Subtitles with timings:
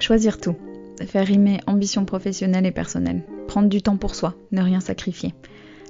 [0.00, 0.54] Choisir tout.
[1.06, 3.24] Faire rimer ambition professionnelle et personnelle.
[3.48, 5.34] Prendre du temps pour soi, ne rien sacrifier.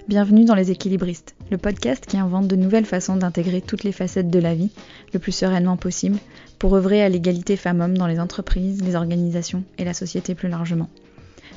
[0.09, 4.31] Bienvenue dans Les Équilibristes, le podcast qui invente de nouvelles façons d'intégrer toutes les facettes
[4.31, 4.71] de la vie
[5.13, 6.17] le plus sereinement possible
[6.59, 10.89] pour œuvrer à l'égalité femmes-hommes dans les entreprises, les organisations et la société plus largement.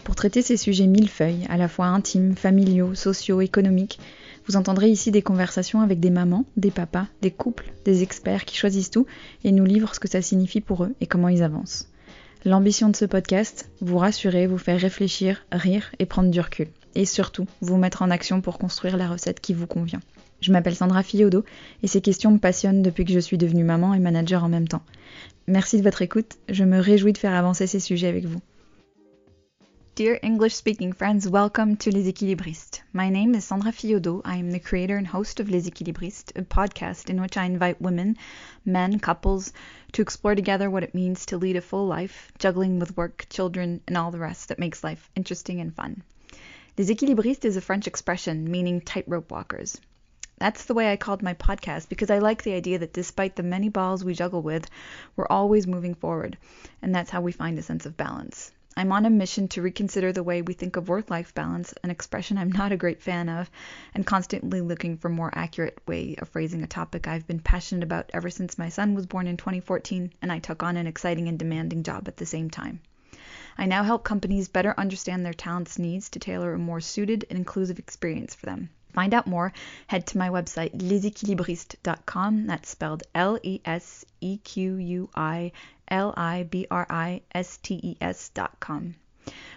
[0.03, 3.97] Pour traiter ces sujets millefeuilles, à la fois intimes, familiaux, sociaux, économiques,
[4.45, 8.57] vous entendrez ici des conversations avec des mamans, des papas, des couples, des experts qui
[8.57, 9.05] choisissent tout
[9.45, 11.87] et nous livrent ce que ça signifie pour eux et comment ils avancent.
[12.43, 16.69] L'ambition de ce podcast, vous rassurer, vous faire réfléchir, rire et prendre du recul.
[16.95, 19.99] Et surtout, vous mettre en action pour construire la recette qui vous convient.
[20.41, 21.45] Je m'appelle Sandra Fiodo
[21.83, 24.67] et ces questions me passionnent depuis que je suis devenue maman et manager en même
[24.67, 24.81] temps.
[25.45, 28.41] Merci de votre écoute, je me réjouis de faire avancer ces sujets avec vous.
[29.93, 32.79] Dear English speaking friends, welcome to Les Équilibristes.
[32.93, 34.21] My name is Sandra Fillaudeau.
[34.23, 37.81] I am the creator and host of Les Équilibristes, a podcast in which I invite
[37.81, 38.15] women,
[38.63, 39.51] men, couples
[39.91, 43.81] to explore together what it means to lead a full life, juggling with work, children,
[43.85, 46.03] and all the rest that makes life interesting and fun.
[46.77, 49.77] Les Équilibristes is a French expression meaning tightrope walkers.
[50.37, 53.43] That's the way I called my podcast because I like the idea that despite the
[53.43, 54.69] many balls we juggle with,
[55.17, 56.37] we're always moving forward,
[56.81, 58.53] and that's how we find a sense of balance.
[58.77, 61.89] I'm on a mission to reconsider the way we think of work life balance, an
[61.89, 63.51] expression I'm not a great fan of,
[63.93, 67.83] and constantly looking for a more accurate way of phrasing a topic I've been passionate
[67.83, 71.27] about ever since my son was born in 2014 and I took on an exciting
[71.27, 72.79] and demanding job at the same time.
[73.57, 77.37] I now help companies better understand their talents' needs to tailor a more suited and
[77.37, 78.69] inclusive experience for them.
[78.93, 79.53] Find out more,
[79.87, 82.47] head to my website lesequilibristes.com.
[82.47, 85.51] That's spelled L E S E Q U I
[85.91, 87.97] L I B R I S T E
[88.59, 88.95] com.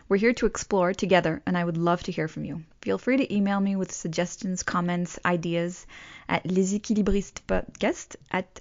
[0.09, 2.65] We're here to explore together, and I would love to hear from you.
[2.83, 5.87] Feel free to email me with suggestions, comments, ideas
[6.29, 8.61] at lesequilibristespodcast at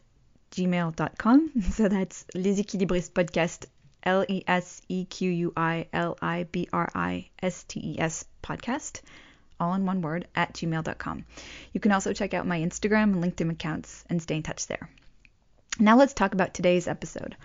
[0.52, 1.52] gmail.com.
[1.72, 3.66] So that's lesequilibristespodcast,
[4.04, 8.00] L E S E Q U I L I B R I S T E
[8.00, 9.02] S podcast
[9.60, 11.26] all in one word, at gmail.com.
[11.72, 14.90] You can also check out my Instagram and LinkedIn accounts and stay in touch there.
[15.80, 17.36] Now let's talk about today's episode.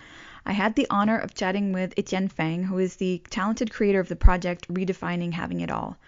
[0.48, 4.09] I had the honor of chatting with Etienne Fang, who is the talented creator of
[4.09, 5.98] the project Redefining Having It All.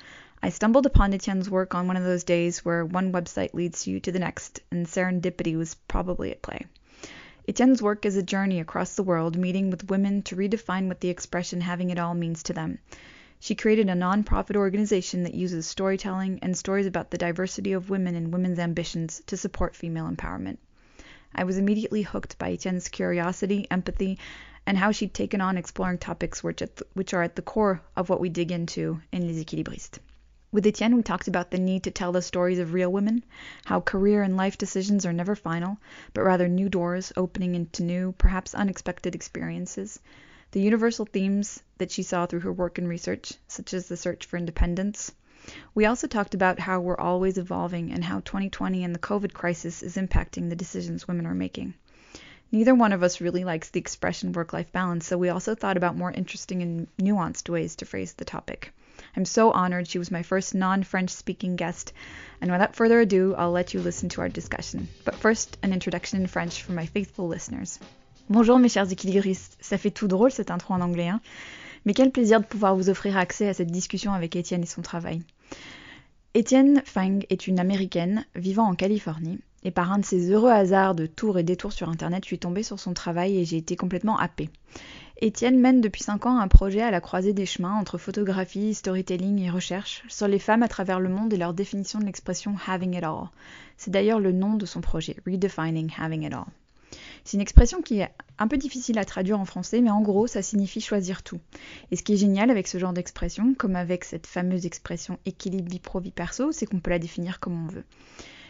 [0.43, 4.01] I stumbled upon Etienne's work on one of those days where one website leads you
[4.01, 6.65] to the next, and serendipity was probably at play.
[7.47, 11.11] Etienne's work is a journey across the world, meeting with women to redefine what the
[11.11, 12.79] expression having it all means to them.
[13.41, 18.15] She created a nonprofit organization that uses storytelling and stories about the diversity of women
[18.15, 20.57] and women's ambitions to support female empowerment.
[21.35, 24.19] I was immediately hooked by Etienne's curiosity, empathy,
[24.67, 26.63] and how she'd taken on exploring topics which,
[26.95, 29.99] which are at the core of what we dig into in Les Équilibristes.
[30.53, 33.25] With Etienne, we talked about the need to tell the stories of real women,
[33.65, 35.79] how career and life decisions are never final,
[36.13, 40.01] but rather new doors opening into new, perhaps unexpected experiences,
[40.51, 44.27] the universal themes that she saw through her work and research, such as the search
[44.27, 45.13] for independence.
[45.75, 49.83] We also talked about how we're always evolving and how 2020 and the COVID crisis
[49.83, 51.75] is impacting the decisions women are making.
[52.53, 55.77] Neither one of us really likes the expression work life balance, so we also thought
[55.77, 58.73] about more interesting and nuanced ways to phrase the topic.
[59.17, 61.93] I'm so honored she was my first non French speaking guest,
[62.41, 64.89] and without further ado, I'll let you listen to our discussion.
[65.05, 67.79] But first, an introduction in French for my faithful listeners.
[68.29, 71.21] Bonjour mes chers équilibristes, ça fait tout drôle cette intro en anglais, hein
[71.85, 74.83] mais quel plaisir de pouvoir vous offrir accès à cette discussion avec Étienne et son
[74.83, 75.23] travail.
[76.33, 80.95] Étienne Fang est une américaine vivant en Californie, et par un de ces heureux hasards
[80.95, 83.75] de tours et détours sur internet, je suis tombée sur son travail et j'ai été
[83.75, 84.49] complètement happée.
[85.21, 89.41] Étienne mène depuis 5 ans un projet à la croisée des chemins entre photographie, storytelling
[89.41, 92.97] et recherche sur les femmes à travers le monde et leur définition de l'expression having
[92.97, 93.29] it all.
[93.77, 96.45] C'est d'ailleurs le nom de son projet, Redefining Having It All.
[97.25, 100.27] C'est une expression qui est un peu difficile à traduire en français, mais en gros,
[100.27, 101.41] ça signifie choisir tout.
[101.91, 105.71] Et ce qui est génial avec ce genre d'expression, comme avec cette fameuse expression équilibre
[105.71, 107.85] vie pro vie perso, c'est qu'on peut la définir comme on veut.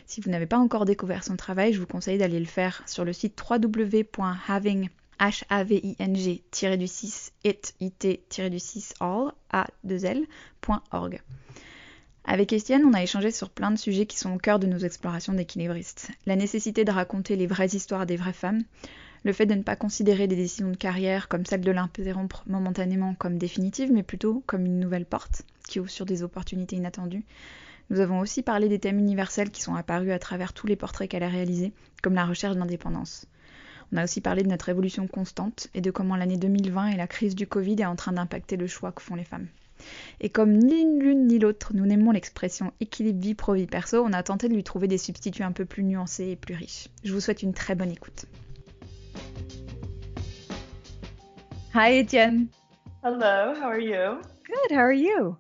[0.06, 3.05] Si vous n'avez pas encore découvert son travail, je vous conseille d'aller le faire sur
[3.05, 4.88] le site www.having
[5.20, 11.20] h-a-v-i-n-g-du-6 it-it-du-6 all a 2 l.org.
[12.25, 14.78] Avec Estienne, on a échangé sur plein de sujets qui sont au cœur de nos
[14.78, 16.11] explorations d'équilibristes.
[16.26, 18.62] La nécessité de raconter les vraies histoires des vraies femmes,
[19.25, 23.14] le fait de ne pas considérer des décisions de carrière comme celle de l'interrompre momentanément
[23.14, 27.25] comme définitive, mais plutôt comme une nouvelle porte qui ouvre sur des opportunités inattendues.
[27.90, 31.11] Nous avons aussi parlé des thèmes universels qui sont apparus à travers tous les portraits
[31.11, 33.26] qu'elle a réalisés, comme la recherche d'indépendance.
[33.93, 37.08] On a aussi parlé de notre évolution constante et de comment l'année 2020 et la
[37.08, 39.49] crise du Covid est en train d'impacter le choix que font les femmes.
[40.21, 44.12] Et comme ni l'une ni l'autre nous n'aimons l'expression équilibre vie pro vie perso, on
[44.12, 46.88] a tenté de lui trouver des substituts un peu plus nuancés et plus riches.
[47.05, 48.27] Je vous souhaite une très bonne écoute.
[51.73, 52.49] Hi, Etienne.
[53.03, 54.21] Hello, how are you?
[54.44, 54.73] Good.
[54.73, 55.37] How are you?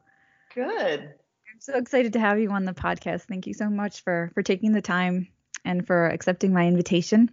[0.54, 1.00] Good.
[1.00, 3.22] I'm so excited to have you on the podcast.
[3.28, 5.28] Thank you so much for for taking the time
[5.64, 7.30] and for accepting my invitation.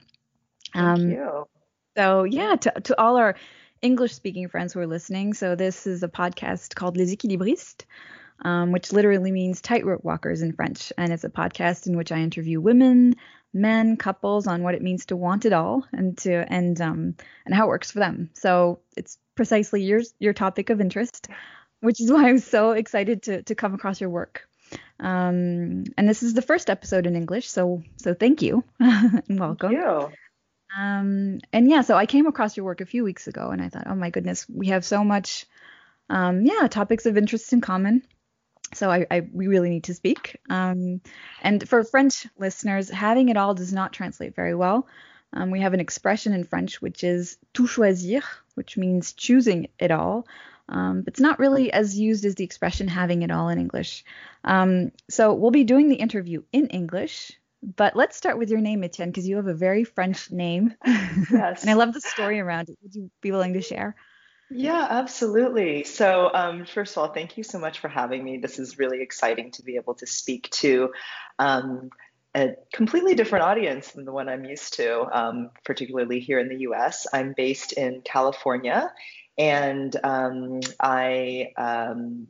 [0.74, 1.48] Thank um, you.
[1.95, 3.36] So yeah, to to all our
[3.81, 7.85] English speaking friends who are listening, so this is a podcast called Les Équilibristes.
[8.39, 10.94] Um, which literally means tightrope walkers in French.
[10.95, 13.15] And it's a podcast in which I interview women,
[13.51, 17.15] men, couples on what it means to want it all and to and um
[17.45, 18.29] and how it works for them.
[18.33, 21.29] So it's precisely your your topic of interest,
[21.81, 24.47] which is why I'm so excited to to come across your work.
[25.00, 29.71] Um, and this is the first episode in English, so so thank you and welcome.
[29.71, 30.18] Thank you.
[30.75, 33.69] Um, and yeah, so I came across your work a few weeks ago, and I
[33.69, 35.45] thought, oh my goodness, we have so much,
[36.09, 38.03] um, yeah, topics of interest in common.
[38.73, 40.37] So I, I we really need to speak.
[40.49, 41.01] Um,
[41.41, 44.87] and for French listeners, having it all does not translate very well.
[45.33, 48.23] Um, we have an expression in French which is tout choisir,
[48.55, 50.27] which means choosing it all.
[50.69, 54.03] Um, but it's not really as used as the expression having it all in English.
[54.43, 57.31] Um, so we'll be doing the interview in English.
[57.75, 60.73] But let's start with your name, Etienne, because you have a very French name.
[60.85, 61.61] Yes.
[61.61, 62.77] and I love the story around it.
[62.81, 63.95] Would you be willing to share?
[64.49, 65.83] Yeah, absolutely.
[65.83, 68.37] So, um, first of all, thank you so much for having me.
[68.37, 70.93] This is really exciting to be able to speak to
[71.37, 71.89] um,
[72.33, 76.59] a completely different audience than the one I'm used to, um, particularly here in the
[76.59, 77.07] US.
[77.11, 78.93] I'm based in California,
[79.37, 82.27] and um, I um,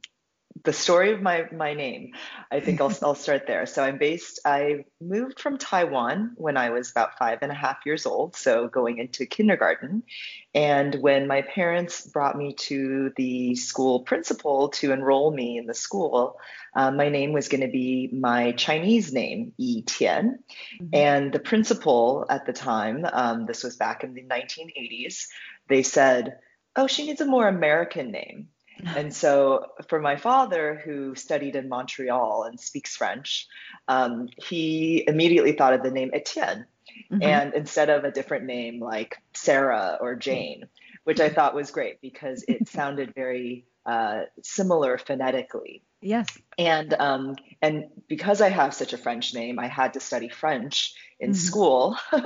[0.63, 2.13] the story of my my name.
[2.51, 3.65] I think I'll I'll start there.
[3.65, 4.39] So I'm based.
[4.45, 8.67] I moved from Taiwan when I was about five and a half years old, so
[8.67, 10.03] going into kindergarten.
[10.53, 15.73] And when my parents brought me to the school principal to enroll me in the
[15.73, 16.39] school,
[16.75, 20.39] um, my name was going to be my Chinese name, Yi Tian.
[20.81, 20.89] Mm-hmm.
[20.93, 25.27] And the principal at the time, um, this was back in the 1980s,
[25.67, 26.39] they said,
[26.75, 28.49] "Oh, she needs a more American name."
[28.85, 33.47] And so for my father who studied in montreal and speaks french
[33.87, 36.65] um, he immediately thought of the name etienne
[37.11, 37.21] mm-hmm.
[37.21, 40.63] and instead of a different name like sarah or jane
[41.03, 46.27] which i thought was great because it sounded very uh, similar phonetically yes
[46.57, 50.93] and um, and because i have such a french name i had to study french
[51.19, 51.37] in mm-hmm.
[51.37, 52.23] school and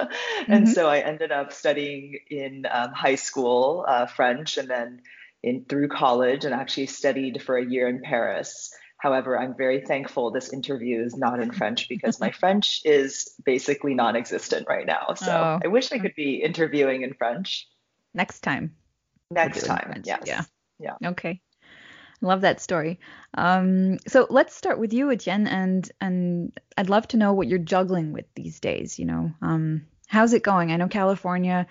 [0.48, 0.66] mm-hmm.
[0.66, 5.02] so i ended up studying in um, high school uh, french and then
[5.44, 8.74] in through college and actually studied for a year in Paris.
[8.98, 13.96] However, I'm very thankful this interview is not in French because my French is basically
[13.96, 15.16] non existent right now.
[15.16, 15.60] So oh.
[15.64, 17.68] I wish I could be interviewing in French.
[18.14, 18.76] Next time.
[19.32, 20.04] Next time.
[20.06, 20.22] Yes.
[20.26, 20.44] Yeah.
[20.80, 20.96] Yeah.
[21.04, 21.42] Okay.
[22.22, 23.00] Love that story.
[23.34, 27.58] Um, so let's start with you, Etienne, and and I'd love to know what you're
[27.58, 29.00] juggling with these days.
[29.00, 30.72] You know, um, how's it going?
[30.72, 31.66] I know California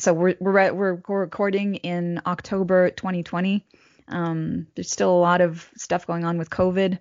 [0.00, 3.64] so we're we're we're recording in October 2020.
[4.08, 6.98] Um, there's still a lot of stuff going on with COVID.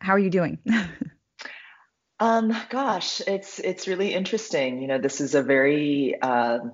[0.00, 0.58] How are you doing?
[2.20, 4.80] um, gosh, it's it's really interesting.
[4.80, 6.72] You know, this is a very um,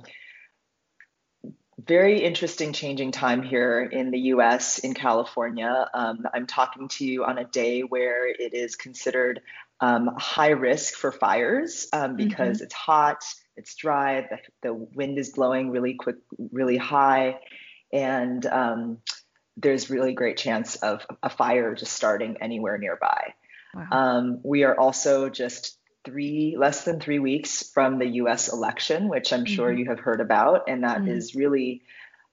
[1.79, 5.89] very interesting changing time here in the US in California.
[5.93, 9.41] Um, I'm talking to you on a day where it is considered
[9.81, 12.65] um, high risk for fires um, because mm-hmm.
[12.65, 13.25] it's hot,
[13.57, 16.17] it's dry, the, the wind is blowing really quick,
[16.51, 17.39] really high,
[17.93, 18.99] and um,
[19.57, 23.35] there's really great chance of a fire just starting anywhere nearby.
[23.75, 23.87] Wow.
[23.91, 28.53] Um, we are also just three less than three weeks from the U.S.
[28.53, 29.55] election, which I'm mm-hmm.
[29.55, 31.09] sure you have heard about, and that mm-hmm.
[31.09, 31.83] is really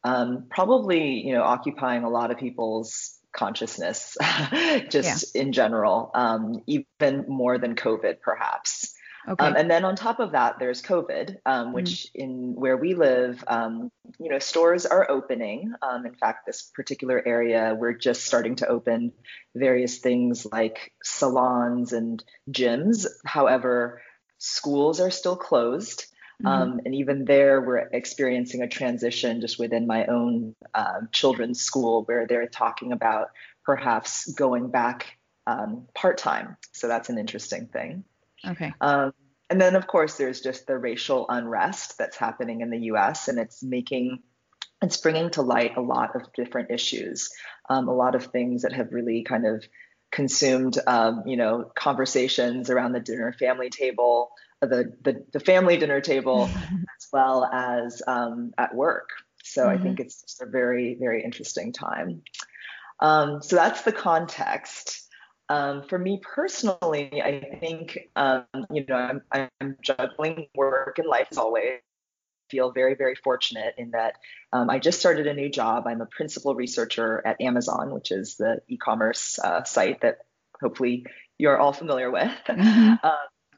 [0.04, 4.18] um, probably you know occupying a lot of people's consciousness
[4.90, 5.42] just yeah.
[5.42, 8.96] in general, um, even more than COVID, perhaps.
[9.28, 9.46] Okay.
[9.46, 12.10] Um, and then on top of that, there's COVID, um, which mm.
[12.16, 15.74] in where we live, um, you know, stores are opening.
[15.82, 19.12] Um, in fact, this particular area, we're just starting to open
[19.56, 23.06] various things like salons and gyms.
[23.26, 24.02] However,
[24.38, 26.06] schools are still closed.
[26.42, 26.48] Mm-hmm.
[26.48, 32.04] Um, and even there, we're experiencing a transition just within my own um, children's school
[32.06, 33.32] where they're talking about
[33.66, 35.18] perhaps going back
[35.96, 36.58] part time.
[36.74, 38.04] So that's an interesting thing.
[38.48, 38.74] Okay.
[38.82, 39.14] Um,
[39.50, 43.40] and then, of course, there's just the racial unrest that's happening in the US, and
[43.40, 44.20] it's making
[44.82, 47.30] it's bringing to light a lot of different issues,
[47.70, 49.66] um, a lot of things that have really kind of
[50.12, 54.32] consumed, um, you know, conversations around the dinner family table,
[54.62, 59.10] uh, the the, the family dinner table, as well as um, at work.
[59.44, 59.80] So mm-hmm.
[59.80, 62.22] I think it's just a very very interesting time.
[63.02, 64.99] Um, so that's the context.
[65.50, 71.28] Um, for me personally, I think um, you know I'm, I'm, juggling work and life
[71.32, 71.80] as always.
[71.80, 74.16] I feel very, very fortunate in that
[74.54, 75.86] um, I just started a new job.
[75.88, 80.20] I'm a principal researcher at Amazon, which is the e commerce uh, site that
[80.62, 81.06] hopefully
[81.38, 82.32] you're all familiar with.
[82.48, 82.96] Mm-hmm.
[83.04, 83.16] Uh,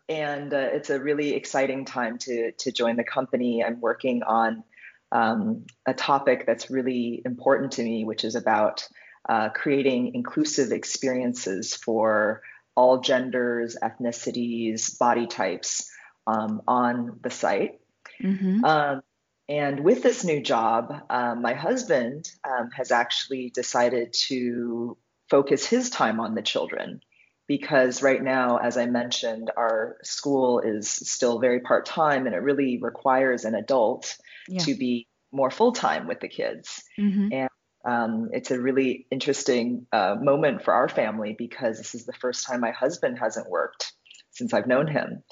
[0.10, 3.64] and uh, it's a really exciting time to, to join the company.
[3.64, 4.64] I'm working on
[5.12, 8.88] um, a topic that's really important to me, which is about
[9.28, 12.42] uh, creating inclusive experiences for
[12.76, 15.90] all genders, ethnicities, body types
[16.28, 17.80] um, on the site.
[18.22, 18.64] Mm-hmm.
[18.64, 19.02] Um,
[19.50, 24.98] and with this new job, um, my husband um, has actually decided to
[25.30, 27.02] focus his time on the children
[27.48, 32.40] because right now, as I mentioned, our school is still very part time and it
[32.40, 34.16] really requires an adult
[34.48, 34.60] yeah.
[34.64, 36.84] to be more full time with the kids.
[36.98, 37.28] Mm-hmm.
[37.34, 37.50] And
[37.86, 42.46] um, it's a really interesting uh, moment for our family because this is the first
[42.46, 43.94] time my husband hasn't worked
[44.32, 45.24] since I've known him.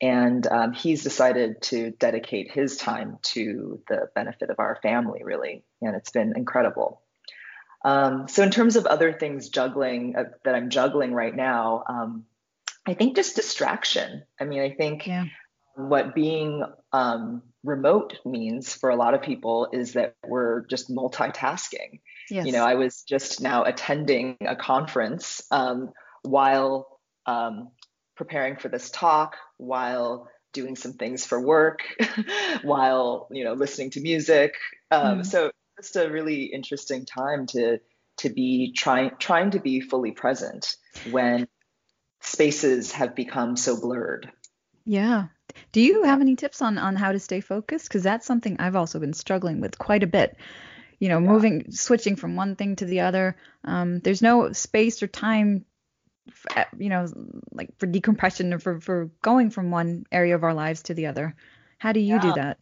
[0.00, 5.64] And um, he's decided to dedicate his time to the benefit of our family, really.
[5.82, 7.02] And it's been incredible.
[7.84, 12.24] Um, so, in terms of other things juggling uh, that I'm juggling right now, um,
[12.86, 14.22] I think just distraction.
[14.40, 15.26] I mean, I think yeah.
[15.78, 22.00] What being um, remote means for a lot of people is that we're just multitasking.
[22.28, 22.46] Yes.
[22.46, 25.92] You know, I was just now attending a conference um,
[26.22, 27.70] while um,
[28.16, 31.80] preparing for this talk while doing some things for work
[32.62, 34.54] while you know listening to music
[34.90, 35.26] um, mm.
[35.26, 37.78] so just a really interesting time to
[38.16, 40.74] to be trying trying to be fully present
[41.10, 41.46] when
[42.22, 44.32] spaces have become so blurred
[44.84, 45.26] yeah
[45.72, 48.76] do you have any tips on on how to stay focused because that's something i've
[48.76, 50.36] also been struggling with quite a bit
[50.98, 51.28] you know yeah.
[51.28, 55.64] moving switching from one thing to the other um, there's no space or time
[56.78, 57.06] you know,
[57.52, 61.06] like for decompression or for, for going from one area of our lives to the
[61.06, 61.34] other.
[61.78, 62.20] How do you yeah.
[62.20, 62.58] do that?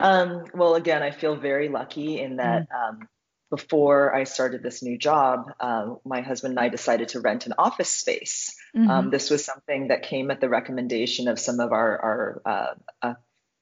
[0.00, 2.88] Um, well, again, I feel very lucky in that mm.
[2.88, 3.08] um,
[3.52, 7.52] before I started this new job, uh, my husband and I decided to rent an
[7.58, 8.56] office space.
[8.74, 8.90] Mm-hmm.
[8.90, 12.74] Um, this was something that came at the recommendation of some of our, our uh,
[13.06, 13.14] uh,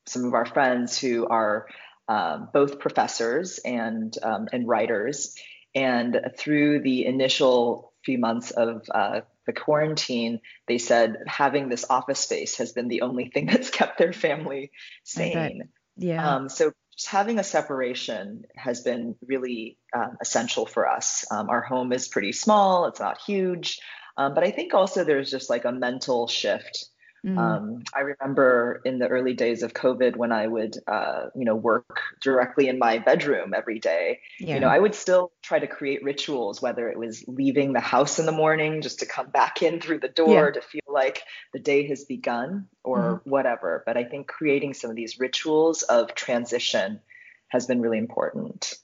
[0.06, 1.66] some of our friends who are
[2.06, 5.34] um, both professors and um, and writers.
[5.74, 12.20] And through the initial few months of uh, the quarantine, they said having this office
[12.20, 14.70] space has been the only thing that's kept their family
[15.02, 15.70] sane.
[15.96, 16.36] Yeah.
[16.36, 16.70] Um, so
[17.00, 21.24] just having a separation has been really um, essential for us.
[21.30, 23.80] Um, our home is pretty small; it's not huge,
[24.18, 26.89] um, but I think also there's just like a mental shift
[27.24, 27.38] Mm.
[27.38, 31.54] Um, I remember in the early days of COVID when I would, uh, you know,
[31.54, 34.20] work directly in my bedroom every day.
[34.38, 34.54] Yeah.
[34.54, 38.18] You know, I would still try to create rituals, whether it was leaving the house
[38.18, 40.60] in the morning just to come back in through the door yeah.
[40.60, 41.22] to feel like
[41.52, 43.20] the day has begun or mm.
[43.24, 43.82] whatever.
[43.84, 47.00] But I think creating some of these rituals of transition
[47.48, 48.74] has been really important.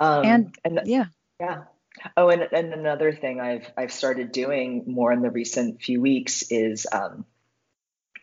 [0.00, 1.06] Um, and, and yeah,
[1.38, 1.64] yeah.
[2.16, 6.42] Oh, and, and another thing I've I've started doing more in the recent few weeks
[6.50, 7.24] is um,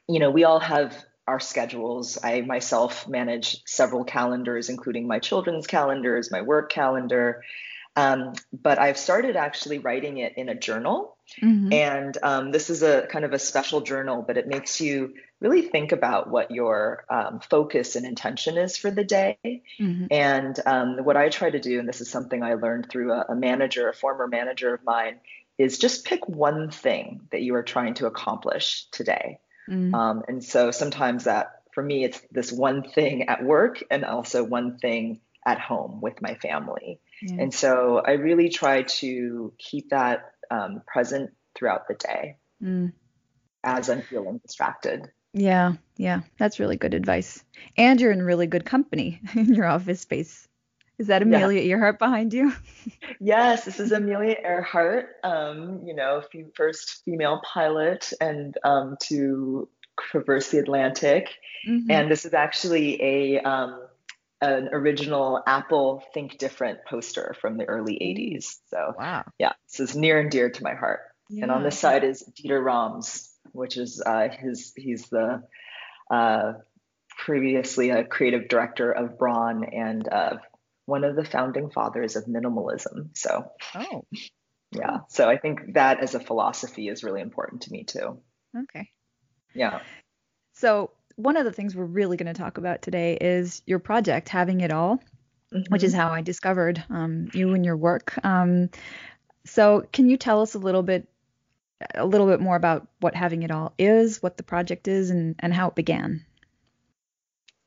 [0.08, 2.18] you know, we all have our schedules.
[2.24, 7.44] I myself manage several calendars, including my children's calendars, my work calendar.
[7.96, 11.18] Um, but I've started actually writing it in a journal.
[11.42, 11.74] Mm-hmm.
[11.74, 15.62] And um, this is a kind of a special journal, but it makes you really
[15.62, 19.38] think about what your um, focus and intention is for the day.
[19.80, 20.06] Mm-hmm.
[20.10, 23.26] And um, what I try to do, and this is something I learned through a,
[23.30, 25.20] a manager, a former manager of mine,
[25.58, 29.40] is just pick one thing that you are trying to accomplish today.
[29.70, 29.94] Mm-hmm.
[29.94, 34.44] Um, and so sometimes that, for me, it's this one thing at work and also
[34.44, 37.00] one thing at home with my family.
[37.40, 42.92] And so I really try to keep that um, present throughout the day mm.
[43.64, 45.12] as I'm feeling distracted.
[45.34, 47.44] Yeah, yeah, that's really good advice.
[47.78, 50.48] And you're in really good company in your office space.
[51.02, 51.72] Is that Amelia yeah.
[51.72, 52.54] Earhart behind you?
[53.20, 56.22] yes, this is Amelia Earhart, um, you know,
[56.54, 59.68] first female pilot and um, to
[60.00, 61.30] traverse the Atlantic.
[61.68, 61.90] Mm-hmm.
[61.90, 63.82] And this is actually a um,
[64.42, 68.58] an original Apple Think Different poster from the early 80s.
[68.70, 69.26] So, wow.
[69.40, 71.00] yeah, this is near and dear to my heart.
[71.32, 71.44] Yeah.
[71.44, 75.42] And on this side is Dieter Rams, which is uh, his, he's the
[76.12, 76.54] uh,
[77.18, 80.38] previously a creative director of Braun and uh,
[80.86, 83.10] one of the founding fathers of minimalism.
[83.14, 84.06] So, oh,
[84.72, 85.00] yeah.
[85.10, 88.20] So I think that as a philosophy is really important to me too.
[88.58, 88.90] Okay.
[89.54, 89.82] Yeah.
[90.54, 94.30] So one of the things we're really going to talk about today is your project,
[94.30, 94.98] Having It All,
[95.54, 95.62] mm-hmm.
[95.70, 98.14] which is how I discovered um, you and your work.
[98.24, 98.70] Um,
[99.46, 101.08] so can you tell us a little bit
[101.96, 105.36] a little bit more about what Having It All is, what the project is, and,
[105.40, 106.24] and how it began?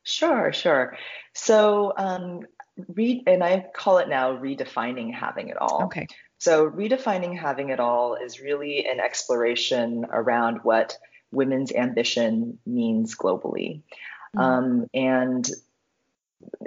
[0.04, 0.96] Sure, sure.
[1.32, 2.40] So, um,
[2.88, 5.84] read, and I call it now redefining having it all.
[5.84, 6.06] Okay.
[6.38, 10.98] So, redefining having it all is really an exploration around what
[11.30, 13.82] women's ambition means globally.
[14.36, 14.40] Mm-hmm.
[14.40, 15.48] Um, and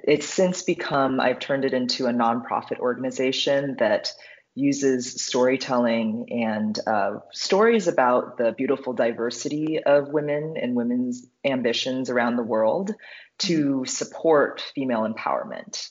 [0.03, 4.11] it's since become, I've turned it into a nonprofit organization that
[4.55, 12.37] uses storytelling and uh, stories about the beautiful diversity of women and women's ambitions around
[12.37, 12.91] the world
[13.37, 13.85] to mm-hmm.
[13.85, 15.89] support female empowerment.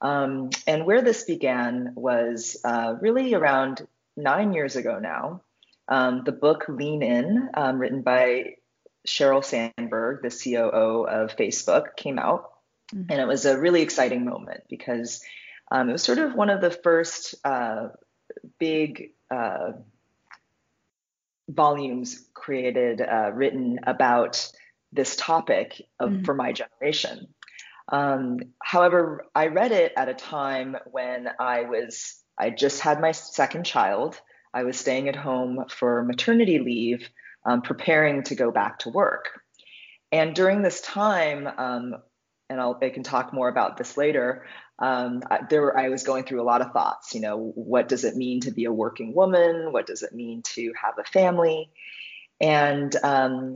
[0.00, 3.86] Um, and where this began was uh, really around
[4.16, 5.42] nine years ago now.
[5.88, 8.56] Um, the book Lean In, um, written by
[9.06, 12.50] Sheryl Sandberg, the COO of Facebook, came out.
[12.94, 13.10] Mm-hmm.
[13.10, 15.22] And it was a really exciting moment because
[15.70, 17.88] um, it was sort of one of the first uh,
[18.58, 19.72] big uh,
[21.48, 24.50] volumes created, uh, written about
[24.92, 26.24] this topic of, mm-hmm.
[26.24, 27.28] for my generation.
[27.88, 33.12] Um, however, I read it at a time when I was, I just had my
[33.12, 34.20] second child.
[34.52, 37.08] I was staying at home for maternity leave,
[37.44, 39.40] um, preparing to go back to work.
[40.10, 41.96] And during this time, um,
[42.48, 44.46] and I'll, I can talk more about this later.
[44.78, 47.14] Um, there I was going through a lot of thoughts.
[47.14, 49.72] You know, what does it mean to be a working woman?
[49.72, 51.70] What does it mean to have a family?
[52.40, 53.54] And um,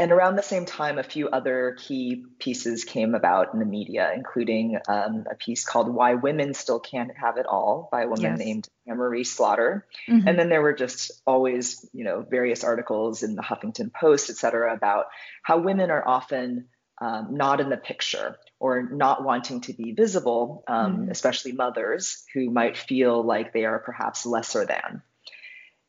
[0.00, 4.10] and around the same time, a few other key pieces came about in the media,
[4.14, 8.22] including um, a piece called "Why Women Still Can't Have It All" by a woman
[8.22, 8.38] yes.
[8.38, 9.86] named Anne-Marie Slaughter.
[10.08, 10.26] Mm-hmm.
[10.26, 14.36] And then there were just always, you know, various articles in the Huffington Post, et
[14.36, 15.06] cetera, about
[15.42, 20.64] how women are often um, not in the picture or not wanting to be visible,
[20.66, 21.10] um, mm-hmm.
[21.10, 25.02] especially mothers who might feel like they are perhaps lesser than.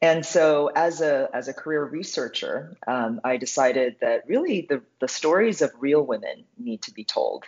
[0.01, 5.07] And so, as a as a career researcher, um, I decided that really the the
[5.07, 7.43] stories of real women need to be told.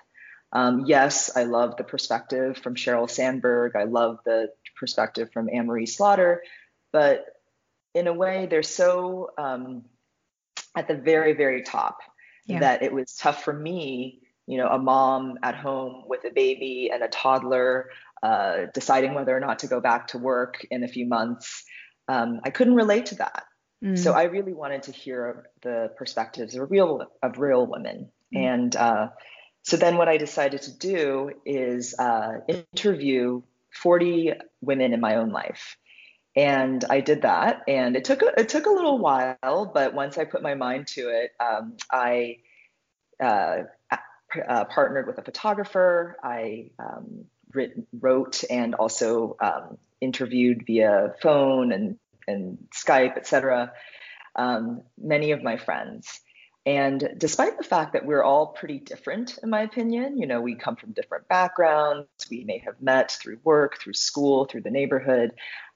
[0.51, 3.75] Um, yes, I love the perspective from Sheryl Sandberg.
[3.75, 6.43] I love the perspective from Anne Marie Slaughter,
[6.91, 7.25] but
[7.95, 9.85] in a way, they're so um,
[10.75, 11.99] at the very very top
[12.45, 12.59] yeah.
[12.59, 16.91] that it was tough for me, you know, a mom at home with a baby
[16.93, 17.89] and a toddler,
[18.21, 21.63] uh, deciding whether or not to go back to work in a few months.
[22.07, 23.45] Um, I couldn't relate to that.
[23.83, 23.97] Mm.
[23.97, 28.09] So I really wanted to hear the perspectives of real of real women.
[28.33, 28.53] Mm.
[28.53, 29.07] And uh,
[29.61, 35.29] so then what I decided to do is uh, interview 40 women in my own
[35.29, 35.77] life
[36.35, 40.17] and I did that, and it took a, it took a little while, but once
[40.17, 42.37] I put my mind to it, um, I
[43.21, 43.63] uh,
[44.47, 46.17] uh, partnered with a photographer.
[46.23, 53.73] I um, writ, wrote and also um, interviewed via phone and and Skype, etc.
[54.35, 56.21] Um, many of my friends.
[56.65, 60.55] And despite the fact that we're all pretty different, in my opinion, you know, we
[60.55, 65.31] come from different backgrounds, we may have met through work, through school, through the neighborhood,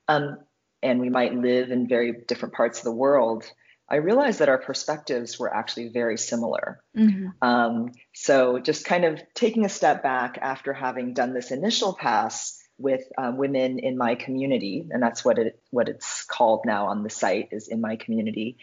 [0.07, 0.37] um,
[0.81, 3.51] and we might live in very different parts of the world,
[3.89, 6.81] I realized that our perspectives were actually very similar.
[6.95, 7.27] Mm-hmm.
[7.41, 12.56] Um, so, just kind of taking a step back after having done this initial pass
[12.77, 17.03] with um, women in my community, and that's what it what it's called now on
[17.03, 18.57] the site is in my community.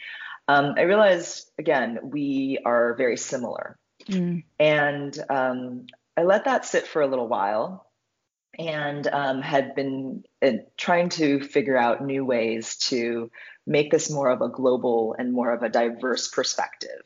[0.46, 4.44] Um, I realized again we are very similar, mm.
[4.58, 7.90] and um, I let that sit for a little while
[8.58, 13.30] and um, had been uh, trying to figure out new ways to
[13.66, 17.02] make this more of a global and more of a diverse perspective.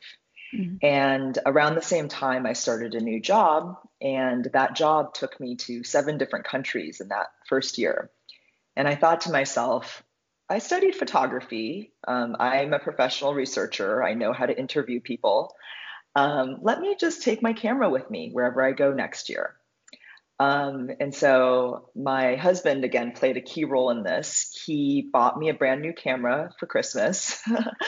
[0.53, 0.85] Mm-hmm.
[0.85, 5.55] And around the same time, I started a new job, and that job took me
[5.57, 8.09] to seven different countries in that first year.
[8.75, 10.03] And I thought to myself,
[10.49, 11.93] I studied photography.
[12.07, 14.03] Um, I'm a professional researcher.
[14.03, 15.55] I know how to interview people.
[16.15, 19.55] Um, let me just take my camera with me wherever I go next year.
[20.39, 24.57] Um, and so my husband again played a key role in this.
[24.65, 27.41] He bought me a brand new camera for Christmas,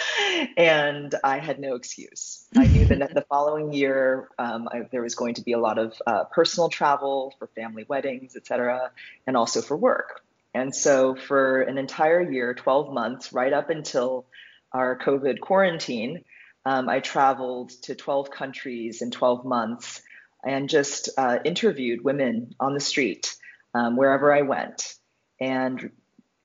[0.57, 2.45] and I had no excuse.
[2.57, 5.77] I knew that the following year um, I, there was going to be a lot
[5.77, 8.91] of uh, personal travel for family weddings, et cetera,
[9.25, 10.21] and also for work.
[10.53, 14.25] And so for an entire year, 12 months, right up until
[14.73, 16.25] our COVID quarantine,
[16.65, 20.01] um, I traveled to 12 countries in 12 months
[20.43, 23.35] and just uh, interviewed women on the street
[23.73, 24.95] um, wherever I went
[25.39, 25.91] and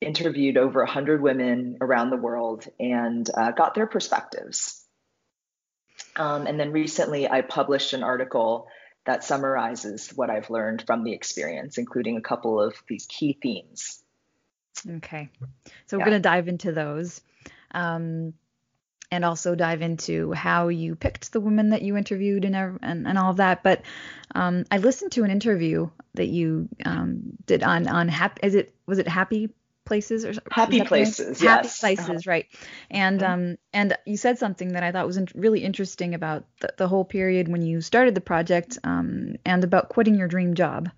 [0.00, 4.84] interviewed over 100 women around the world and uh, got their perspectives.
[6.16, 8.68] Um, and then recently, I published an article
[9.04, 14.02] that summarizes what I've learned from the experience, including a couple of these key themes.
[14.96, 15.30] Okay.
[15.86, 17.20] So we're going to dive into those.
[17.70, 18.34] Um,
[19.10, 23.18] and also dive into how you picked the women that you interviewed and and, and
[23.18, 23.62] all of that.
[23.62, 23.82] But
[24.34, 28.40] um, I listened to an interview that you um, did on on happy.
[28.42, 29.50] Is it was it Happy
[29.84, 31.40] Places or Happy Places?
[31.40, 31.80] Happy yes.
[31.80, 32.20] Places, uh-huh.
[32.26, 32.46] right?
[32.90, 33.32] And mm-hmm.
[33.32, 37.04] um and you said something that I thought was really interesting about the, the whole
[37.04, 40.90] period when you started the project um and about quitting your dream job,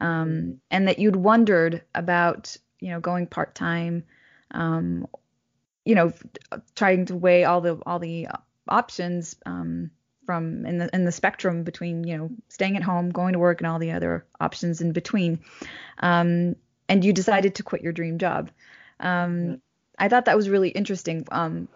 [0.00, 0.52] um mm-hmm.
[0.70, 4.04] and that you'd wondered about you know going part time
[4.50, 5.06] um
[5.84, 6.12] you know,
[6.74, 8.28] trying to weigh all the all the
[8.68, 9.90] options um,
[10.26, 13.60] from in the in the spectrum between you know staying at home, going to work,
[13.60, 15.40] and all the other options in between.
[15.98, 16.56] Um,
[16.88, 18.50] and you decided to quit your dream job.
[19.00, 19.60] Um.
[19.96, 21.24] I thought that was really interesting.
[21.30, 21.68] Um,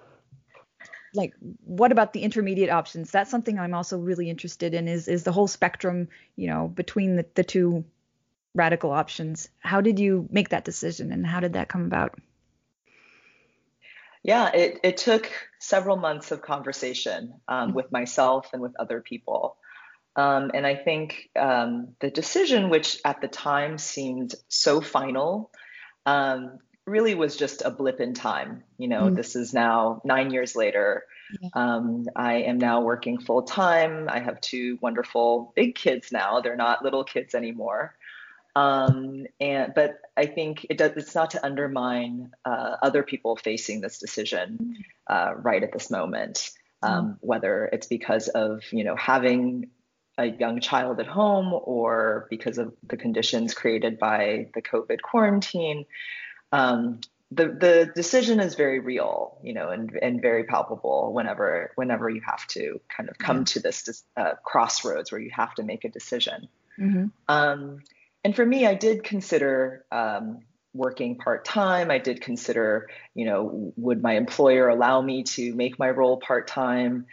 [1.14, 3.12] like, what about the intermediate options?
[3.12, 4.88] That's something I'm also really interested in.
[4.88, 7.84] Is is the whole spectrum, you know, between the, the two
[8.54, 9.48] radical options?
[9.60, 12.18] How did you make that decision, and how did that come about?
[14.22, 19.56] Yeah, it, it took several months of conversation um, with myself and with other people.
[20.16, 25.52] Um, and I think um, the decision, which at the time seemed so final,
[26.06, 28.64] um, really was just a blip in time.
[28.78, 31.04] You know, mm this is now nine years later.
[31.52, 34.08] Um, I am now working full time.
[34.08, 36.40] I have two wonderful big kids now.
[36.40, 37.94] They're not little kids anymore.
[38.58, 40.92] Um, and but I think it does.
[40.96, 46.50] It's not to undermine uh, other people facing this decision uh, right at this moment,
[46.82, 47.16] um, mm.
[47.20, 49.70] whether it's because of you know having
[50.16, 55.84] a young child at home or because of the conditions created by the COVID quarantine.
[56.50, 62.10] Um, the the decision is very real, you know, and and very palpable whenever whenever
[62.10, 65.84] you have to kind of come to this uh, crossroads where you have to make
[65.84, 66.48] a decision.
[66.76, 67.06] Mm-hmm.
[67.28, 67.82] Um,
[68.28, 70.40] and for me, I did consider um,
[70.74, 71.90] working part time.
[71.90, 76.46] I did consider, you know, would my employer allow me to make my role part
[76.46, 77.06] time?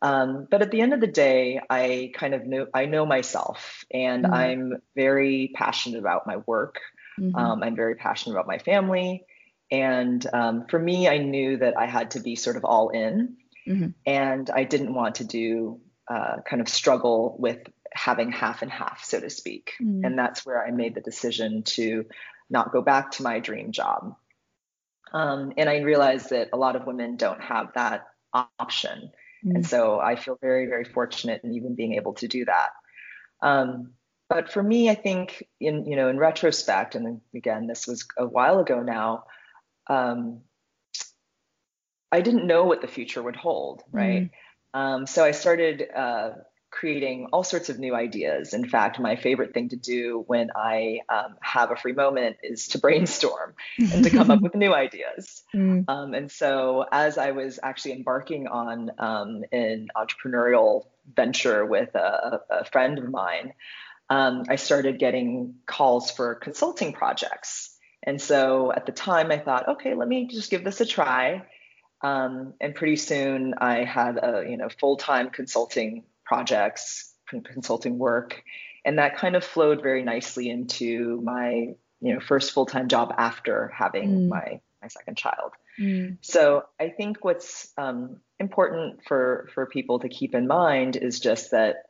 [0.00, 3.84] Um, but at the end of the day, I kind of know I know myself,
[3.92, 4.32] and mm-hmm.
[4.32, 6.76] I'm very passionate about my work.
[7.20, 7.36] Mm-hmm.
[7.36, 9.26] Um, I'm very passionate about my family,
[9.70, 13.36] and um, for me, I knew that I had to be sort of all in,
[13.68, 13.88] mm-hmm.
[14.06, 17.58] and I didn't want to do uh, kind of struggle with
[17.94, 19.72] having half and half, so to speak.
[19.80, 20.04] Mm.
[20.04, 22.06] And that's where I made the decision to
[22.50, 24.16] not go back to my dream job.
[25.12, 29.10] Um, and I realized that a lot of women don't have that option.
[29.44, 29.56] Mm.
[29.56, 32.70] And so I feel very, very fortunate in even being able to do that.
[33.42, 33.92] Um,
[34.28, 38.26] but for me, I think in you know in retrospect, and again, this was a
[38.26, 39.24] while ago now.
[39.88, 40.40] Um,
[42.10, 44.30] I didn't know what the future would hold, right?
[44.74, 44.78] Mm.
[44.80, 46.30] Um, so I started uh,
[46.72, 48.54] creating all sorts of new ideas.
[48.54, 52.68] In fact, my favorite thing to do when I um, have a free moment is
[52.68, 55.44] to brainstorm and to come up with new ideas.
[55.54, 55.84] Mm.
[55.86, 62.40] Um, and so, as I was actually embarking on um, an entrepreneurial venture with a,
[62.50, 63.52] a friend of mine,
[64.08, 67.76] um, I started getting calls for consulting projects.
[68.02, 71.42] And so, at the time, I thought, okay, let me just give this a try.
[72.00, 77.12] Um, and pretty soon, I had a you know full time consulting projects,
[77.44, 78.42] consulting work,
[78.86, 83.14] and that kind of flowed very nicely into my you know first full time job
[83.18, 84.28] after having mm.
[84.28, 85.52] my my second child.
[85.78, 86.16] Mm.
[86.22, 91.50] So I think what's um, important for for people to keep in mind is just
[91.50, 91.84] that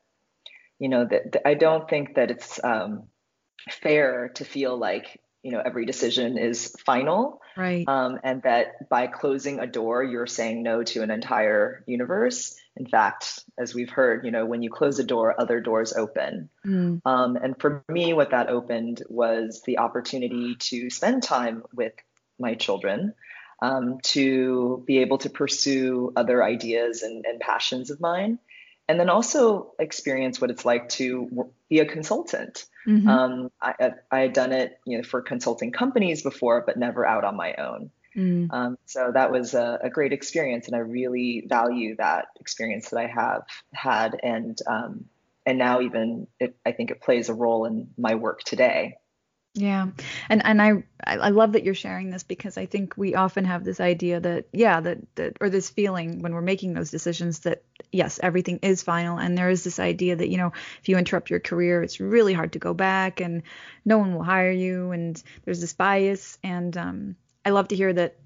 [0.81, 3.05] you know that, that I don't think that it's um,
[3.71, 9.07] fair to feel like you know every decision is final right um, and that by
[9.07, 14.25] closing a door you're saying no to an entire universe in fact, as we've heard,
[14.25, 16.49] you know, when you close a door, other doors open.
[16.67, 17.03] Mm.
[17.05, 21.93] Um, and for me, what that opened was the opportunity to spend time with
[22.39, 23.15] my children,
[23.61, 28.39] um, to be able to pursue other ideas and, and, passions of mine,
[28.89, 32.65] and then also experience what it's like to be a consultant.
[32.87, 33.09] Mm-hmm.
[33.09, 37.25] Um, I, I had done it, you know, for consulting companies before, but never out
[37.25, 37.91] on my own.
[38.17, 38.53] Mm.
[38.53, 42.99] Um, so that was a, a, great experience, and I really value that experience that
[42.99, 45.07] I have had, and um,
[45.47, 48.97] and now even it, I think it plays a role in my work today.
[49.55, 49.89] Yeah,
[50.31, 53.65] and and I I love that you're sharing this because I think we often have
[53.65, 57.63] this idea that yeah that that or this feeling when we're making those decisions that
[57.91, 61.29] yes everything is final and there is this idea that you know if you interrupt
[61.29, 63.43] your career it's really hard to go back and
[63.85, 67.93] no one will hire you and there's this bias and um I love to hear
[67.93, 68.17] that,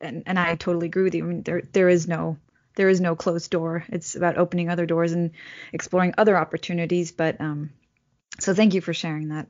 [0.00, 1.24] and, and I totally agree with you.
[1.24, 2.36] I mean, there there is no
[2.76, 3.84] there is no closed door.
[3.88, 5.32] It's about opening other doors and
[5.72, 7.12] exploring other opportunities.
[7.12, 7.70] But um,
[8.40, 9.46] So thank you for sharing that.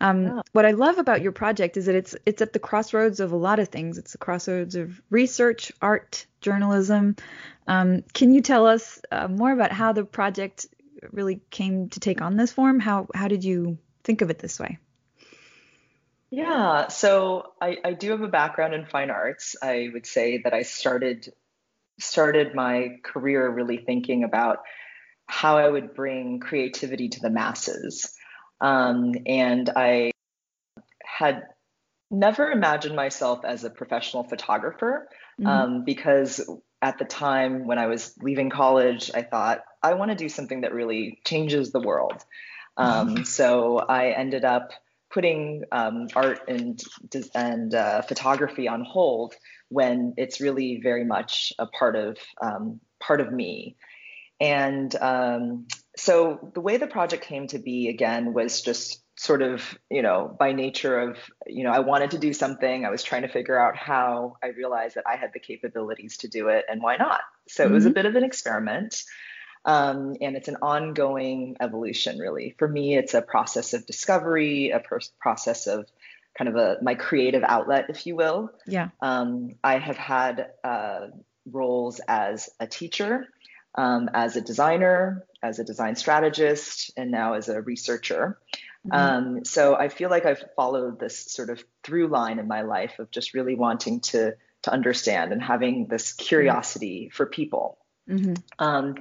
[0.00, 0.40] Um, yeah.
[0.52, 3.36] What I love about your project is that it's it's at the crossroads of a
[3.36, 3.98] lot of things.
[3.98, 7.16] It's the crossroads of research, art, journalism.
[7.66, 10.66] Um, can you tell us uh, more about how the project
[11.12, 12.80] really came to take on this form?
[12.80, 14.78] How how did you think of it this way?
[16.30, 19.56] Yeah, so I, I do have a background in fine arts.
[19.62, 21.32] I would say that I started
[22.00, 24.58] started my career really thinking about
[25.26, 28.14] how I would bring creativity to the masses.
[28.60, 30.12] Um, and I
[31.04, 31.42] had
[32.10, 35.08] never imagined myself as a professional photographer
[35.40, 35.46] mm-hmm.
[35.46, 36.48] um, because
[36.80, 40.62] at the time when I was leaving college, I thought, I want to do something
[40.62, 42.24] that really changes the world.
[42.80, 43.22] Um, mm-hmm.
[43.24, 44.70] so I ended up
[45.10, 46.82] putting um, art and
[47.34, 49.34] and uh, photography on hold
[49.68, 53.76] when it's really very much a part of um, part of me.
[54.40, 55.66] And um,
[55.96, 60.34] so the way the project came to be again was just sort of you know
[60.38, 63.60] by nature of you know i wanted to do something i was trying to figure
[63.60, 67.20] out how i realized that i had the capabilities to do it and why not
[67.48, 67.72] so mm-hmm.
[67.72, 67.94] it was a mm-hmm.
[67.94, 69.02] bit of an experiment
[69.64, 74.80] um, and it's an ongoing evolution really for me it's a process of discovery a
[74.80, 75.86] pr- process of
[76.36, 81.08] kind of a my creative outlet if you will yeah um, i have had uh,
[81.46, 83.26] roles as a teacher
[83.74, 88.38] um, as a designer as a design strategist and now as a researcher
[88.86, 88.96] mm-hmm.
[88.96, 92.98] Um, so i feel like i've followed this sort of through line in my life
[92.98, 97.14] of just really wanting to to understand and having this curiosity mm-hmm.
[97.14, 98.34] for people mm-hmm.
[98.58, 98.96] Um,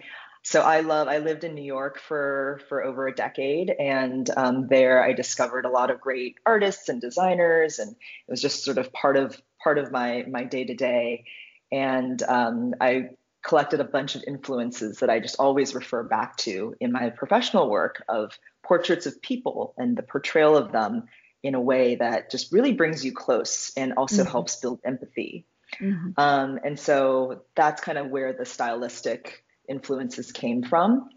[0.47, 1.09] so I love.
[1.09, 5.65] I lived in New York for for over a decade, and um, there I discovered
[5.65, 9.41] a lot of great artists and designers, and it was just sort of part of
[9.61, 11.25] part of my my day to day.
[11.69, 13.09] And um, I
[13.45, 17.69] collected a bunch of influences that I just always refer back to in my professional
[17.69, 21.09] work of portraits of people and the portrayal of them
[21.43, 24.31] in a way that just really brings you close and also mm-hmm.
[24.31, 25.45] helps build empathy.
[25.81, 26.11] Mm-hmm.
[26.15, 31.09] Um, and so that's kind of where the stylistic influences came from.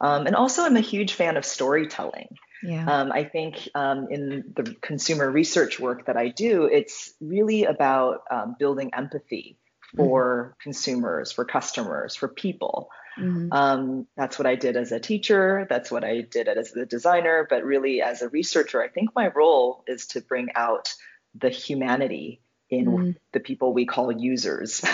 [0.00, 2.36] Um, and also, I'm a huge fan of storytelling.
[2.62, 2.86] Yeah.
[2.86, 8.22] Um, I think um, in the consumer research work that I do, it's really about
[8.30, 9.58] um, building empathy
[9.96, 10.62] for mm-hmm.
[10.62, 12.90] consumers, for customers, for people.
[13.18, 13.52] Mm-hmm.
[13.52, 15.66] Um, that's what I did as a teacher.
[15.68, 17.46] That's what I did as a designer.
[17.48, 20.94] But really, as a researcher, I think my role is to bring out
[21.34, 22.40] the humanity
[22.70, 23.16] in mm.
[23.32, 24.84] the people we call users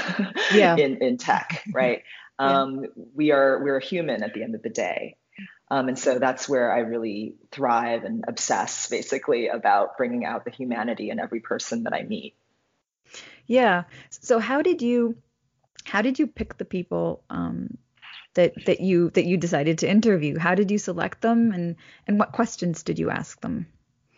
[0.52, 0.76] yeah.
[0.78, 2.02] in, in tech, right?
[2.38, 2.88] Um, yeah.
[3.14, 5.16] We are we're human at the end of the day.
[5.70, 10.50] Um, and so that's where I really thrive and obsess basically about bringing out the
[10.50, 12.34] humanity in every person that I meet.
[13.46, 13.84] Yeah.
[14.10, 15.16] So how did you
[15.84, 17.76] how did you pick the people um,
[18.34, 20.38] that that you that you decided to interview?
[20.38, 23.66] How did you select them, and and what questions did you ask them?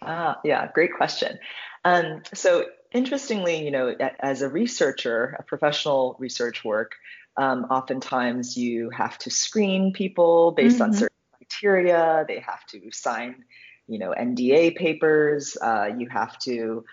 [0.02, 1.38] Ah, yeah, great question.
[1.84, 6.96] Um, so interestingly, you know, as a researcher, a professional research work,
[7.36, 10.84] um, oftentimes you have to screen people based mm-hmm.
[10.84, 12.24] on certain criteria.
[12.26, 13.44] They have to sign,
[13.86, 15.56] you know, NDA papers.
[15.60, 16.84] Uh, you have to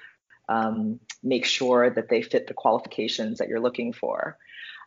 [0.50, 4.38] um, make sure that they fit the qualifications that you're looking for.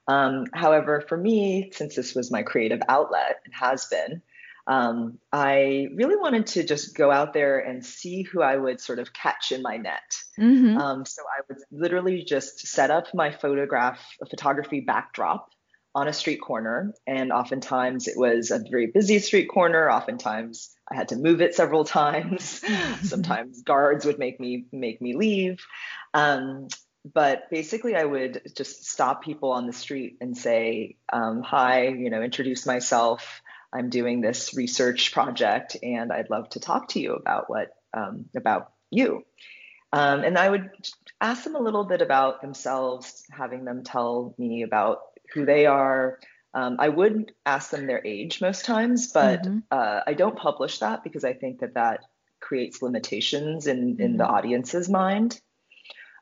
[0.09, 4.23] Um, however, for me, since this was my creative outlet, it has been,
[4.67, 8.99] um, I really wanted to just go out there and see who I would sort
[8.99, 10.17] of catch in my net.
[10.39, 10.77] Mm-hmm.
[10.77, 15.51] Um, so I would literally just set up my photograph, a photography backdrop
[15.95, 16.93] on a street corner.
[17.07, 19.91] And oftentimes it was a very busy street corner.
[19.91, 22.63] Oftentimes I had to move it several times.
[23.03, 25.65] Sometimes guards would make me make me leave.
[26.13, 26.69] Um,
[27.15, 32.11] but basically, I would just stop people on the street and say, um, "Hi, you
[32.11, 33.43] know, introduce myself.
[33.73, 38.27] I'm doing this research project, and I'd love to talk to you about what um,
[38.35, 39.25] about you."
[39.93, 40.71] Um, and I would
[41.21, 45.01] ask them a little bit about themselves, having them tell me about
[45.33, 46.19] who they are.
[46.53, 49.59] Um, I would ask them their age most times, but mm-hmm.
[49.71, 52.01] uh, I don't publish that because I think that that
[52.41, 54.03] creates limitations in, mm-hmm.
[54.03, 54.35] in the mm-hmm.
[54.35, 55.41] audience's mind.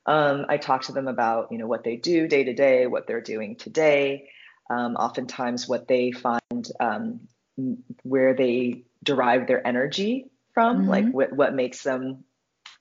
[0.06, 3.06] Um, I talk to them about you know what they do day to day, what
[3.06, 4.28] they're doing today,
[4.70, 7.20] um, oftentimes what they find um,
[8.02, 10.88] where they derive their energy from, mm-hmm.
[10.88, 12.24] like what, what makes them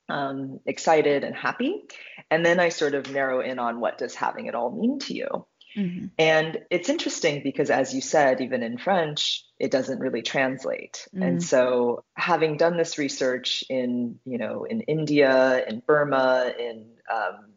[0.10, 1.84] um, excited and happy.
[2.30, 5.14] And then I sort of narrow in on what does having it all mean to
[5.14, 5.46] you.
[5.76, 6.08] Mm-hmm.
[6.20, 11.08] And it's interesting because, as you said, even in French, it doesn't really translate.
[11.08, 11.24] Mm-hmm.
[11.24, 17.54] And so, having done this research in, you know, in India, in Burma, in um,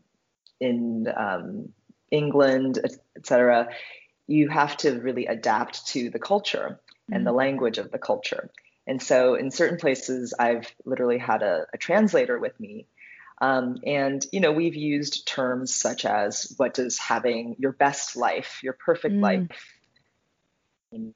[0.60, 1.72] in um,
[2.10, 2.78] England,
[3.16, 3.68] etc.,
[4.26, 7.38] you have to really adapt to the culture and the mm-hmm.
[7.38, 8.50] language of the culture.
[8.86, 12.86] And so in certain places, I've literally had a, a translator with me.
[13.40, 18.60] Um, and, you know, we've used terms such as what does having your best life,
[18.62, 19.22] your perfect mm.
[19.22, 21.10] life,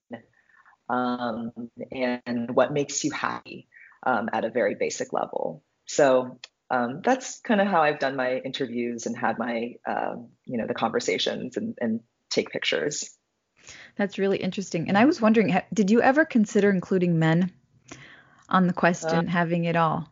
[0.88, 1.52] um,
[1.92, 3.68] and what makes you happy
[4.02, 5.62] um, at a very basic level.
[5.86, 6.38] So
[6.70, 10.66] um, that's kind of how I've done my interviews and had my, um, you know,
[10.66, 13.16] the conversations and, and take pictures.
[13.96, 14.88] That's really interesting.
[14.88, 17.52] And I was wondering, did you ever consider including men
[18.48, 20.10] on the question, uh, having it all?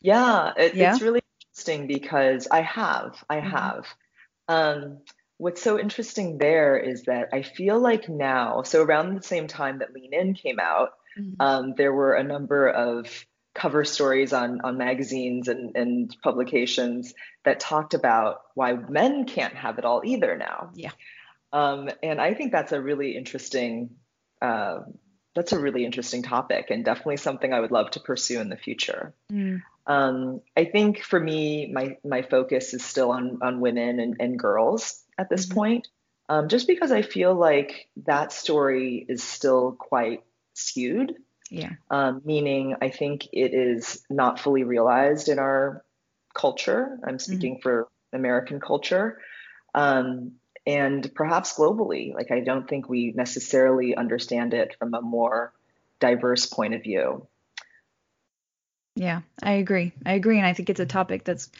[0.00, 3.50] Yeah, it, yeah, it's really interesting because I have, I mm-hmm.
[3.50, 3.86] have.
[4.48, 4.98] Um,
[5.38, 9.78] what's so interesting there is that I feel like now, so around the same time
[9.78, 11.34] that Lean In came out, mm-hmm.
[11.40, 17.12] um, there were a number of cover stories on on magazines and, and publications
[17.44, 20.70] that talked about why men can't have it all either now.
[20.74, 20.92] Yeah.
[21.52, 23.96] Um, and I think that's a really interesting
[24.40, 24.80] uh,
[25.34, 28.56] that's a really interesting topic and definitely something I would love to pursue in the
[28.56, 29.14] future.
[29.32, 29.62] Mm.
[29.86, 34.38] Um, I think for me, my my focus is still on on women and, and
[34.38, 35.54] girls at this mm-hmm.
[35.54, 35.88] point,
[36.28, 40.22] um, just because I feel like that story is still quite
[40.54, 41.14] skewed.
[41.50, 41.72] Yeah.
[41.90, 45.84] Um, meaning, I think it is not fully realized in our
[46.32, 46.98] culture.
[47.02, 47.18] I'm mm-hmm.
[47.18, 47.62] speaking mm-hmm.
[47.62, 49.18] for American culture.
[49.74, 50.34] Um,
[50.66, 52.14] and perhaps globally.
[52.14, 55.52] Like, I don't think we necessarily understand it from a more
[56.00, 57.26] diverse point of view.
[58.94, 59.92] Yeah, I agree.
[60.04, 60.36] I agree.
[60.38, 61.50] And I think it's a topic that's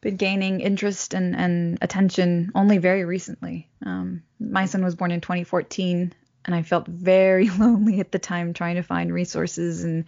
[0.00, 3.68] been gaining interest and, and attention only very recently.
[3.84, 6.12] Um, my son was born in 2014
[6.44, 10.04] and I felt very lonely at the time trying to find resources and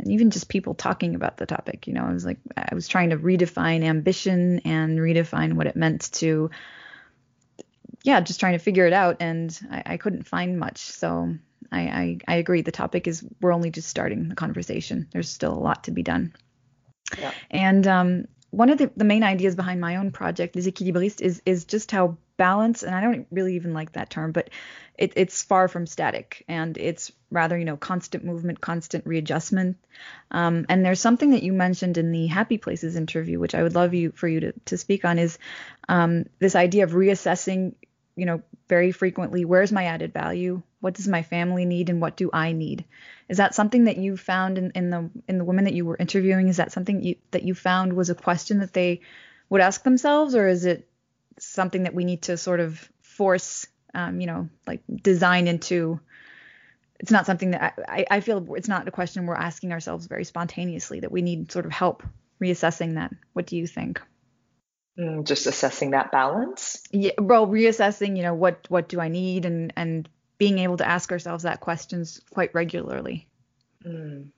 [0.00, 1.88] and even just people talking about the topic.
[1.88, 5.74] You know, I was like I was trying to redefine ambition and redefine what it
[5.74, 6.50] meant to
[8.02, 10.78] yeah, just trying to figure it out and I, I couldn't find much.
[10.78, 11.34] So
[11.70, 12.62] I, I, I agree.
[12.62, 15.08] The topic is we're only just starting the conversation.
[15.12, 16.34] There's still a lot to be done.
[17.18, 17.32] Yeah.
[17.50, 21.42] And um, one of the, the main ideas behind my own project, Les Équilibristes, is
[21.44, 24.48] is just how balance, and I don't really even like that term, but
[24.96, 29.76] it, it's far from static, and it's rather, you know, constant movement, constant readjustment.
[30.30, 33.74] Um, and there's something that you mentioned in the Happy Places interview, which I would
[33.74, 35.38] love you for you to, to speak on, is
[35.88, 37.74] um, this idea of reassessing,
[38.18, 40.62] you know, very frequently, where's my added value?
[40.80, 42.84] What does my family need, and what do I need?
[43.28, 45.96] Is that something that you found in, in the in the women that you were
[45.96, 46.48] interviewing?
[46.48, 49.00] Is that something you, that you found was a question that they
[49.48, 50.88] would ask themselves, or is it
[51.38, 56.00] something that we need to sort of force, um, you know, like design into?
[57.00, 60.24] It's not something that I, I feel it's not a question we're asking ourselves very
[60.24, 61.00] spontaneously.
[61.00, 62.02] That we need sort of help
[62.42, 63.12] reassessing that.
[63.32, 64.00] What do you think?
[64.98, 66.82] Mm, just assessing that balance.
[66.90, 70.08] Yeah, well, reassessing, you know, what what do I need, and and
[70.38, 73.28] being able to ask ourselves that questions quite regularly.
[73.84, 74.30] Mm.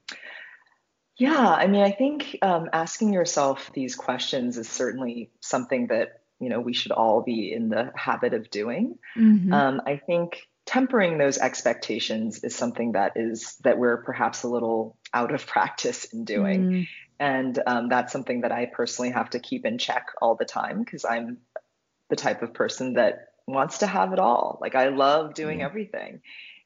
[1.16, 6.51] Yeah, I mean, I think um, asking yourself these questions is certainly something that you
[6.51, 8.99] know we should all be in the habit of doing.
[9.16, 9.53] Mm-hmm.
[9.53, 14.96] Um, I think tempering those expectations is something that is that we're perhaps a little
[15.12, 16.88] out of practice in doing, mm.
[17.18, 20.81] and um, that's something that I personally have to keep in check all the time
[20.81, 21.38] because I'm
[22.09, 24.59] the type of person that wants to have it all.
[24.61, 25.66] Like I love doing mm-hmm.
[25.66, 26.20] everything.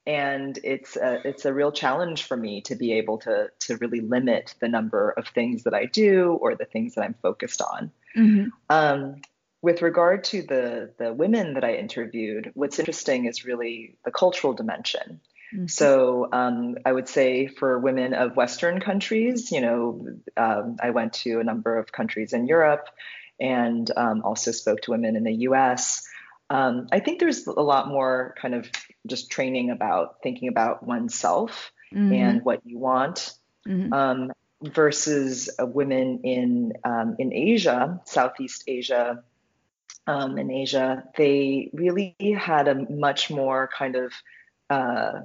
[0.06, 4.00] And it's a, it's a real challenge for me to be able to to really
[4.00, 7.90] limit the number of things that I do or the things that I'm focused on.
[8.14, 8.48] Mm-hmm.
[8.68, 9.22] Um,
[9.62, 14.52] with regard to the the women that I interviewed, what's interesting is really the cultural
[14.52, 15.20] dimension.
[15.54, 15.66] Mm-hmm.
[15.68, 21.12] So um, I would say for women of Western countries, you know, um, I went
[21.24, 22.88] to a number of countries in Europe,
[23.38, 26.06] and um, also spoke to women in the U.S.
[26.50, 28.68] Um, I think there's a lot more kind of
[29.06, 32.12] just training about thinking about oneself mm-hmm.
[32.12, 33.32] and what you want
[33.66, 33.92] mm-hmm.
[33.92, 39.22] um, versus uh, women in um, in Asia, Southeast Asia.
[40.06, 44.12] Um, in Asia, they really had a much more kind of
[44.68, 45.20] uh,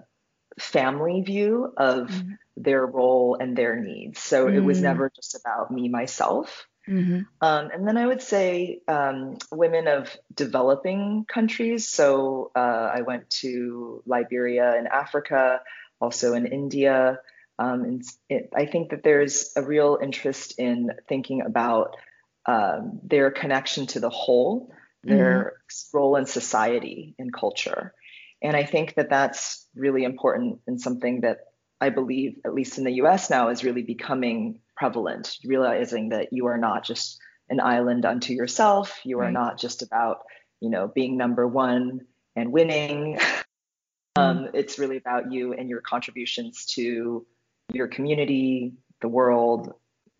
[0.60, 2.32] family view of mm-hmm.
[2.58, 4.22] their role and their needs.
[4.22, 4.84] So it was mm.
[4.84, 6.68] never just about me, myself.
[6.88, 7.22] Mm-hmm.
[7.42, 11.88] Um, and then I would say um, women of developing countries.
[11.88, 15.62] So uh, I went to Liberia in Africa,
[16.02, 17.20] also in India.
[17.60, 21.98] Um, and it, I think that there's a real interest in thinking about
[22.46, 25.98] um, their connection to the whole, their mm-hmm.
[25.98, 27.94] role in society and culture.
[28.42, 31.40] And I think that that's really important and something that
[31.82, 36.48] I believe, at least in the US now, is really becoming prevalent, realizing that you
[36.48, 37.20] are not just
[37.50, 39.00] an island unto yourself.
[39.04, 39.34] You are right.
[39.34, 40.20] not just about,
[40.60, 42.02] you know, being number one
[42.36, 43.18] and winning.
[43.18, 44.22] Mm-hmm.
[44.22, 47.26] Um, it's really about you and your contributions to
[47.72, 49.74] your community, the world,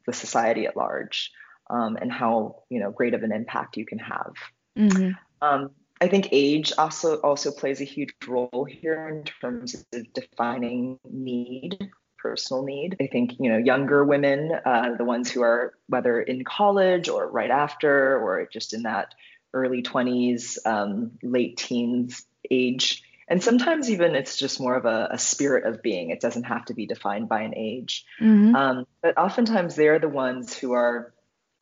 [0.06, 1.32] the society at large,
[1.70, 4.34] um, and how you know great of an impact you can have.
[4.78, 5.12] Mm-hmm.
[5.42, 5.72] Um,
[6.02, 11.78] I think age also also plays a huge role here in terms of defining need,
[12.18, 12.96] personal need.
[13.02, 17.30] I think you know younger women, uh, the ones who are whether in college or
[17.30, 19.14] right after, or just in that
[19.54, 25.18] early 20s, um, late teens age, and sometimes even it's just more of a, a,
[25.20, 26.10] spirit of being.
[26.12, 28.06] It doesn't have to be defined by an age.
[28.22, 28.56] Mm-hmm.
[28.56, 31.14] Um, but oftentimes they're the ones who are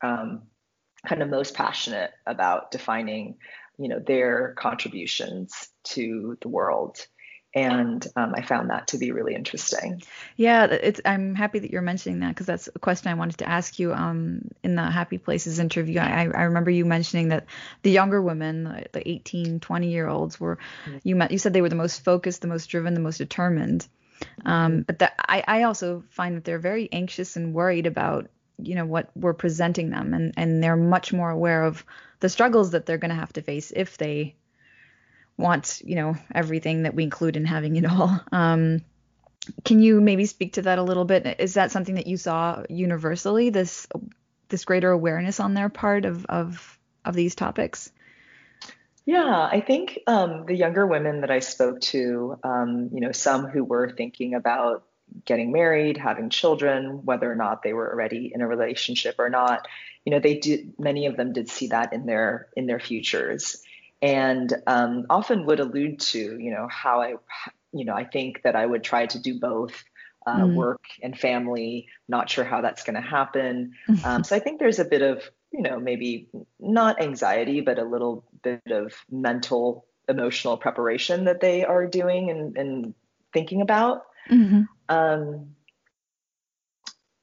[0.02, 0.42] um,
[1.06, 3.36] kind of most passionate about defining
[3.78, 7.06] you know their contributions to the world
[7.54, 10.02] and um, I found that to be really interesting.
[10.36, 11.00] Yeah, it's.
[11.04, 13.94] I'm happy that you're mentioning that because that's a question I wanted to ask you.
[13.94, 17.46] Um, in the Happy Places interview, I, I remember you mentioning that
[17.82, 20.98] the younger women, the 18, 20 year olds, were mm-hmm.
[21.04, 21.30] you met.
[21.30, 23.88] You said they were the most focused, the most driven, the most determined.
[24.44, 24.82] Um, mm-hmm.
[24.82, 28.84] but that I, I also find that they're very anxious and worried about you know
[28.84, 31.82] what we're presenting them, and and they're much more aware of
[32.20, 34.36] the struggles that they're going to have to face if they
[35.36, 38.20] want, you know, everything that we include in having it all.
[38.32, 38.82] Um,
[39.64, 41.40] can you maybe speak to that a little bit?
[41.40, 43.48] Is that something that you saw universally?
[43.48, 43.86] This
[44.48, 47.90] this greater awareness on their part of of of these topics?
[49.06, 53.46] Yeah, I think um, the younger women that I spoke to, um, you know, some
[53.46, 54.84] who were thinking about
[55.24, 59.66] getting married, having children, whether or not they were already in a relationship or not,
[60.04, 60.72] you know, they did.
[60.78, 63.62] Many of them did see that in their in their futures,
[64.00, 67.14] and um, often would allude to, you know, how I,
[67.72, 69.84] you know, I think that I would try to do both.
[70.26, 70.54] Uh, mm.
[70.56, 73.72] Work and family, not sure how that's going to happen.
[74.04, 76.28] Um, so I think there's a bit of, you know, maybe
[76.60, 82.58] not anxiety, but a little bit of mental, emotional preparation that they are doing and,
[82.58, 82.94] and
[83.32, 84.02] thinking about.
[84.30, 84.62] Mm-hmm.
[84.88, 85.54] Um,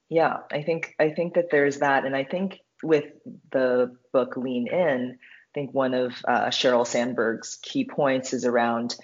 [0.09, 3.05] yeah, I think I think that there's that, and I think with
[3.51, 8.95] the book Lean In, I think one of uh, Sheryl Sandberg's key points is around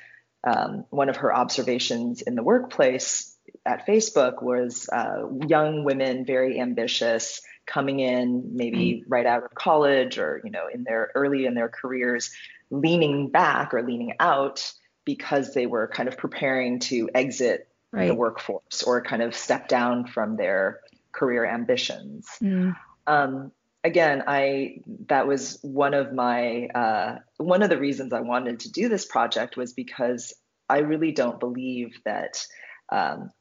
[0.43, 3.35] um, one of her observations in the workplace
[3.65, 9.09] at Facebook was uh, young women, very ambitious, coming in maybe mm-hmm.
[9.11, 12.31] right out of college or you know in their early in their careers,
[12.69, 14.71] leaning back or leaning out
[15.05, 18.07] because they were kind of preparing to exit right.
[18.07, 20.79] the workforce or kind of step down from their
[21.11, 22.27] career ambitions.
[22.41, 22.75] Mm.
[23.07, 23.51] Um,
[23.83, 28.71] again, I that was one of my uh, one of the reasons I wanted to
[28.71, 30.33] do this project was because
[30.69, 32.45] I really don't believe that
[32.91, 33.31] um,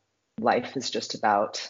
[0.40, 1.68] life is just about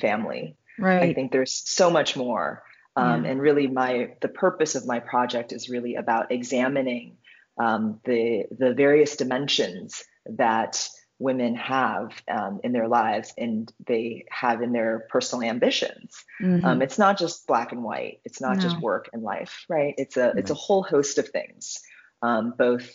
[0.00, 0.56] family.
[0.78, 1.02] Right.
[1.02, 2.62] I think there's so much more.
[2.96, 3.30] Um, yeah.
[3.32, 7.16] And really, my the purpose of my project is really about examining
[7.58, 10.88] um, the the various dimensions that
[11.20, 16.24] women have um, in their lives and they have in their personal ambitions.
[16.40, 16.64] Mm-hmm.
[16.64, 18.20] Um, it's not just black and white.
[18.24, 18.62] It's not no.
[18.62, 19.94] just work and life, right?
[19.98, 20.36] It's a right.
[20.36, 21.80] it's a whole host of things,
[22.22, 22.90] um, both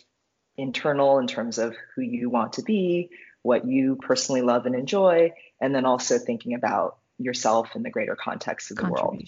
[0.58, 3.12] internal in terms of who you want to be,
[3.44, 8.16] what you personally love and enjoy, and then also thinking about yourself in the greater
[8.16, 9.22] context of the world.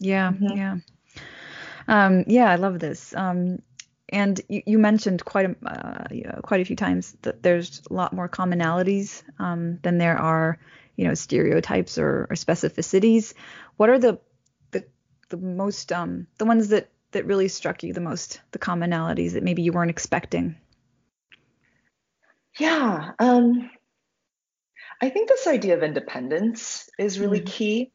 [0.00, 0.56] Yeah, mm-hmm.
[0.56, 0.76] yeah.
[1.86, 3.14] Um, yeah, I love this.
[3.14, 3.62] Um,
[4.10, 8.12] and you, you mentioned quite a uh, quite a few times that there's a lot
[8.12, 10.58] more commonalities um, than there are,
[10.96, 13.34] you know, stereotypes or, or specificities.
[13.76, 14.20] What are the
[14.70, 14.84] the
[15.28, 19.42] the most um, the ones that that really struck you the most, the commonalities that
[19.42, 20.56] maybe you weren't expecting?
[22.58, 23.70] Yeah, um,
[25.00, 27.46] I think this idea of independence is really mm-hmm.
[27.46, 27.92] key.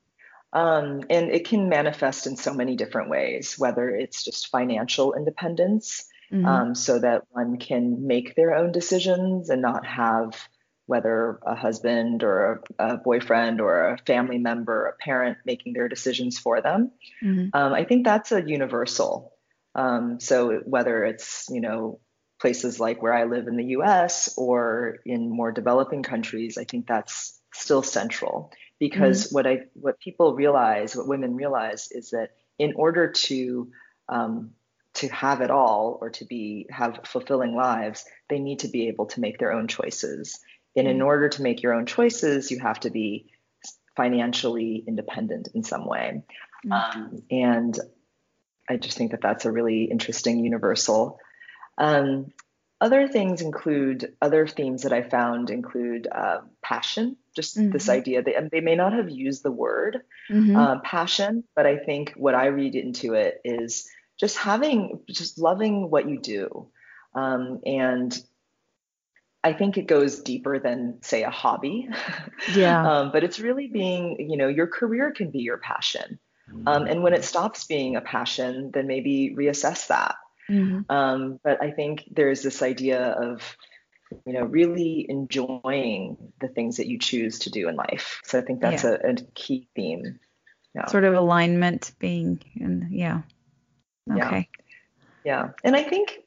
[0.55, 6.05] Um, and it can manifest in so many different ways, whether it's just financial independence,
[6.31, 6.45] mm-hmm.
[6.45, 10.47] um, so that one can make their own decisions and not have
[10.85, 15.89] whether a husband or a, a boyfriend or a family member, a parent making their
[15.89, 16.91] decisions for them.
[17.21, 17.49] Mm-hmm.
[17.53, 19.33] Um, I think that's a universal.
[19.73, 21.99] Um, so whether it's, you know,
[22.39, 26.87] places like where I live in the US or in more developing countries, I think
[26.87, 29.36] that's still central because mm-hmm.
[29.36, 33.71] what I what people realize, what women realize, is that in order to
[34.09, 34.51] um,
[34.95, 39.07] to have it all or to be have fulfilling lives, they need to be able
[39.07, 40.39] to make their own choices.
[40.76, 41.05] And in mm-hmm.
[41.05, 43.32] order to make your own choices, you have to be
[43.95, 46.23] financially independent in some way.
[46.65, 46.71] Mm-hmm.
[46.71, 47.80] Um, and
[48.69, 51.19] I just think that that's a really interesting universal.
[51.78, 52.32] Um,
[52.82, 57.71] other things include other themes that I found include uh, passion, just mm-hmm.
[57.71, 60.55] this idea that they may not have used the word mm-hmm.
[60.55, 63.88] uh, passion, but I think what I read into it is
[64.19, 66.67] just having, just loving what you do.
[67.13, 68.17] Um, and
[69.43, 71.88] I think it goes deeper than, say, a hobby.
[72.53, 72.88] Yeah.
[72.91, 76.19] um, but it's really being, you know, your career can be your passion.
[76.67, 80.15] Um, and when it stops being a passion, then maybe reassess that.
[80.49, 80.91] Mm-hmm.
[80.91, 83.57] Um, but I think there's this idea of,
[84.25, 88.21] you know, really enjoying the things that you choose to do in life.
[88.23, 88.97] So I think that's yeah.
[89.03, 90.19] a, a, key theme.
[90.73, 90.85] Yeah.
[90.87, 93.21] Sort of alignment being, and yeah.
[94.11, 94.49] Okay.
[95.23, 95.45] Yeah.
[95.45, 95.49] yeah.
[95.63, 96.19] And I think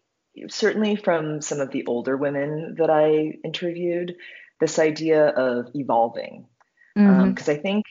[0.48, 4.16] certainly from some of the older women that I interviewed,
[4.60, 6.46] this idea of evolving.
[6.94, 7.50] Because um, mm-hmm.
[7.50, 7.84] um, I think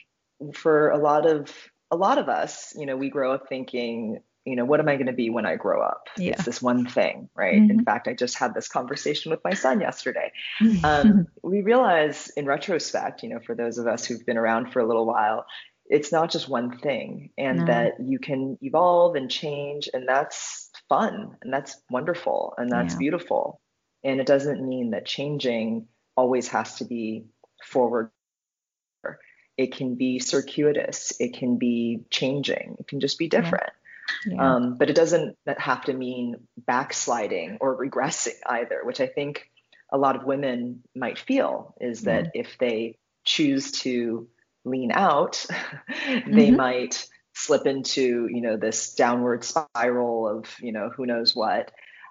[0.54, 1.52] for a lot of
[1.90, 4.96] a lot of us, you know, we grow up thinking, you know, what am I
[4.96, 6.08] going to be when I grow up?
[6.16, 6.32] Yeah.
[6.32, 7.56] It's this one thing, right?
[7.56, 7.70] Mm-hmm.
[7.70, 10.32] In fact, I just had this conversation with my son yesterday.
[10.82, 14.80] Um, we realize in retrospect, you know, for those of us who've been around for
[14.80, 15.46] a little while,
[15.88, 17.64] it's not just one thing and no.
[17.66, 22.98] that you can evolve and change and that's fun and that's wonderful and that's yeah.
[22.98, 23.60] beautiful
[24.04, 27.24] and it doesn't mean that changing always has to be
[27.64, 28.10] forward
[29.56, 33.70] it can be circuitous it can be changing it can just be different
[34.26, 34.54] yeah.
[34.54, 39.50] Um, but it doesn't have to mean backsliding or regressing either which i think
[39.90, 44.28] a lot of women might feel is that if they choose to
[44.64, 45.44] lean out,
[46.26, 46.56] they mm-hmm.
[46.56, 51.70] might slip into you know this downward spiral of you know who knows what.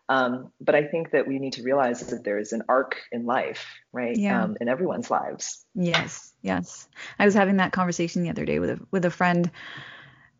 [0.09, 3.25] Um, but I think that we need to realize that there is an arc in
[3.25, 4.15] life, right?
[4.15, 4.41] Yeah.
[4.41, 5.65] Um, in everyone's lives.
[5.75, 6.87] Yes, yes.
[7.19, 9.51] I was having that conversation the other day with a with a friend.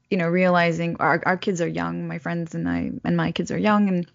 [0.09, 2.07] You know, realizing our our kids are young.
[2.07, 4.07] My friends and I and my kids are young, and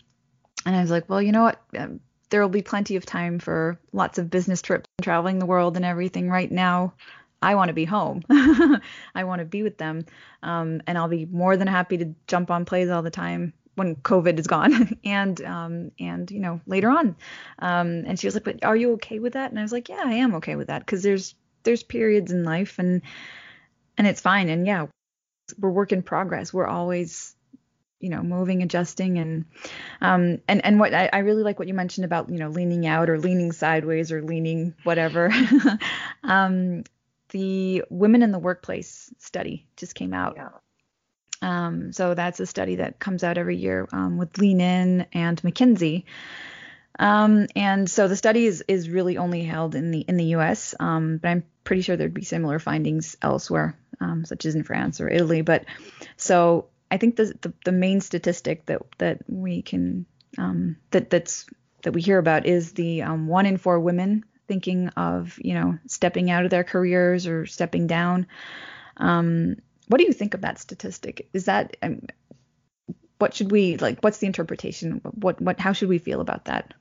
[0.67, 1.61] and I was like, well, you know what?
[1.77, 5.47] Um, there will be plenty of time for lots of business trips and traveling the
[5.47, 6.31] world and everything.
[6.31, 6.95] Right now,
[7.43, 8.23] I want to be home.
[8.31, 10.07] I want to be with them.
[10.43, 13.97] Um, and I'll be more than happy to jump on plays all the time when
[13.97, 17.17] COVID is gone and um, and you know later on.
[17.59, 19.89] Um, and she was like, "But are you okay with that?" And I was like,
[19.89, 21.35] "Yeah, I am okay with that because there's
[21.65, 23.03] there's periods in life and
[23.99, 24.49] and it's fine.
[24.49, 24.87] And yeah,
[25.59, 26.53] we're work in progress.
[26.53, 27.35] We're always
[28.01, 29.45] you know moving adjusting and
[30.01, 32.85] um and and what I, I really like what you mentioned about you know leaning
[32.85, 35.33] out or leaning sideways or leaning whatever
[36.25, 36.83] um
[37.33, 40.35] the Women in the Workplace study just came out.
[40.37, 40.49] Yeah.
[41.41, 45.43] Um, so that's a study that comes out every year um, with Lean In and
[45.43, 46.05] McKinsey.
[46.99, 50.75] Um, and so the study is, is really only held in the in the U.S.,
[50.79, 55.01] um, but I'm pretty sure there'd be similar findings elsewhere, um, such as in France
[55.01, 55.43] or Italy.
[55.43, 55.65] But
[56.17, 60.07] so I think the the, the main statistic that that we can
[60.39, 61.47] um, that that's
[61.83, 66.31] that we hear about is the one in four women thinking of, you know, stepping
[66.31, 68.27] out of their careers or stepping down.
[68.99, 69.57] Um,
[69.89, 71.29] what do you think of that statistic?
[71.33, 72.03] Is that um,
[73.19, 74.01] what should we like?
[74.01, 75.01] What's the interpretation?
[75.05, 75.59] What what?
[75.59, 76.75] How should we feel about that?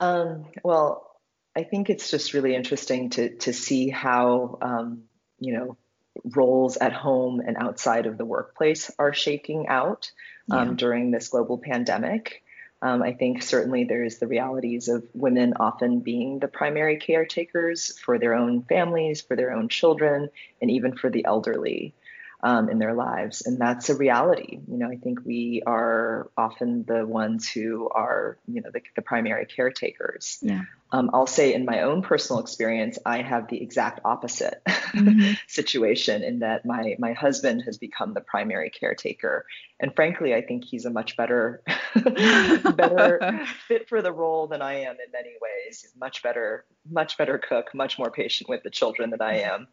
[0.00, 1.08] Um, well,
[1.56, 5.04] I think it's just really interesting to to see how um,
[5.38, 5.76] you know
[6.24, 10.10] roles at home and outside of the workplace are shaking out
[10.50, 10.74] um, yeah.
[10.74, 12.42] during this global pandemic.
[12.80, 18.20] Um, I think certainly there's the realities of women often being the primary caretakers for
[18.20, 20.28] their own families, for their own children,
[20.62, 21.94] and even for the elderly
[22.40, 23.42] um, in their lives.
[23.42, 24.60] And that's a reality.
[24.68, 29.02] You know, I think we are often the ones who are, you know, the, the
[29.02, 30.38] primary caretakers.
[30.40, 30.62] Yeah.
[30.90, 35.32] Um, I'll say in my own personal experience, I have the exact opposite mm-hmm.
[35.46, 39.44] situation in that my my husband has become the primary caretaker,
[39.78, 41.62] and frankly, I think he's a much better
[41.94, 45.82] better fit for the role than I am in many ways.
[45.82, 49.68] He's much better much better cook, much more patient with the children than I am.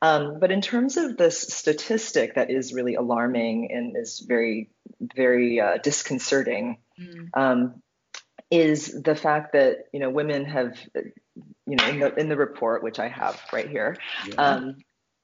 [0.00, 4.70] Um, but in terms of this statistic that is really alarming and is very,
[5.00, 7.28] very uh, disconcerting, mm.
[7.34, 7.82] um,
[8.50, 12.82] is the fact that you know women have, you know, in the in the report
[12.82, 13.96] which I have right here,
[14.26, 14.34] yeah.
[14.34, 14.76] um,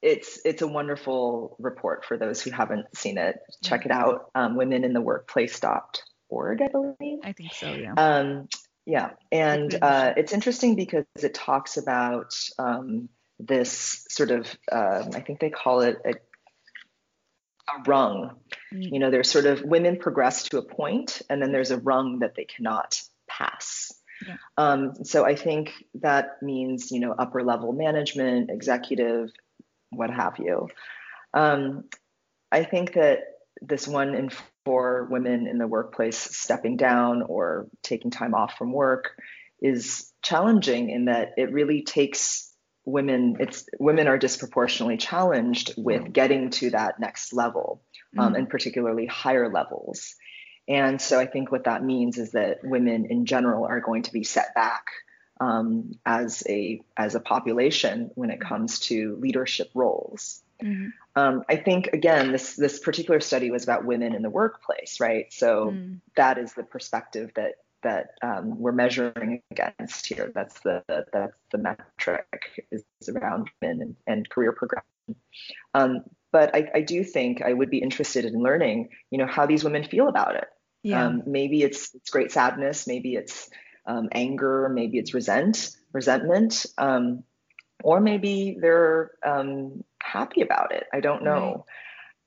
[0.02, 3.36] it's it's a wonderful report for those who haven't seen it.
[3.62, 4.30] Check it out.
[4.34, 7.20] Um, women in the workplace.org, I believe.
[7.24, 7.72] I think so.
[7.72, 7.94] Yeah.
[7.96, 8.48] Um,
[8.86, 13.08] yeah, and uh, it's interesting because it talks about um,
[13.38, 18.36] this sort of, um, I think they call it a, a rung.
[18.72, 18.92] Mm.
[18.92, 22.20] You know, there's sort of women progress to a point, and then there's a rung
[22.20, 23.92] that they cannot pass.
[24.26, 24.36] Yeah.
[24.56, 29.30] Um, so I think that means, you know, upper level management, executive,
[29.90, 30.68] what have you.
[31.32, 31.84] Um,
[32.52, 33.20] I think that
[33.60, 34.30] this one in
[34.64, 39.20] four women in the workplace stepping down or taking time off from work
[39.60, 42.53] is challenging in that it really takes
[42.84, 47.82] women it's women are disproportionately challenged with getting to that next level
[48.18, 48.36] um, mm-hmm.
[48.36, 50.16] and particularly higher levels
[50.66, 54.12] And so I think what that means is that women in general are going to
[54.12, 54.86] be set back
[55.40, 60.42] um, as a as a population when it comes to leadership roles.
[60.62, 60.88] Mm-hmm.
[61.16, 65.32] Um, I think again, this this particular study was about women in the workplace, right?
[65.32, 66.00] So mm.
[66.16, 70.32] that is the perspective that that um, we're measuring against here.
[70.34, 74.84] That's the that's the metric is around women and, and career progression.
[75.74, 76.00] Um,
[76.32, 79.62] but I, I, do think I would be interested in learning, you know, how these
[79.62, 80.46] women feel about it.
[80.82, 81.06] Yeah.
[81.06, 83.48] Um, maybe it's it's great sadness, maybe it's
[83.86, 87.22] um, anger, maybe it's resent resentment, um,
[87.82, 90.84] or maybe they're um, happy about it.
[90.92, 91.66] I don't know.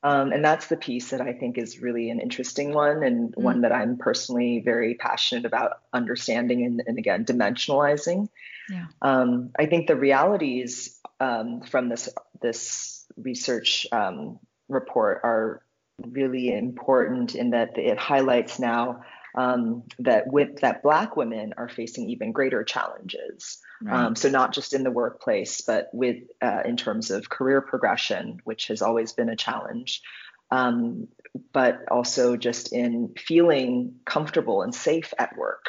[0.07, 3.43] Um, and that's the piece that I think is really an interesting one and mm.
[3.43, 8.29] one that I'm personally very passionate about understanding and, and again dimensionalizing.
[8.69, 8.85] Yeah.
[9.01, 12.07] Um, I think the realities um, from this
[12.41, 14.39] this research um,
[14.69, 15.61] report are
[15.99, 19.03] really important in that it highlights now
[19.35, 23.59] um, that with that Black women are facing even greater challenges.
[23.81, 24.05] Right.
[24.05, 28.39] Um, so not just in the workplace, but with uh, in terms of career progression,
[28.43, 30.01] which has always been a challenge,
[30.49, 31.07] um,
[31.53, 35.65] but also just in feeling comfortable and safe at work.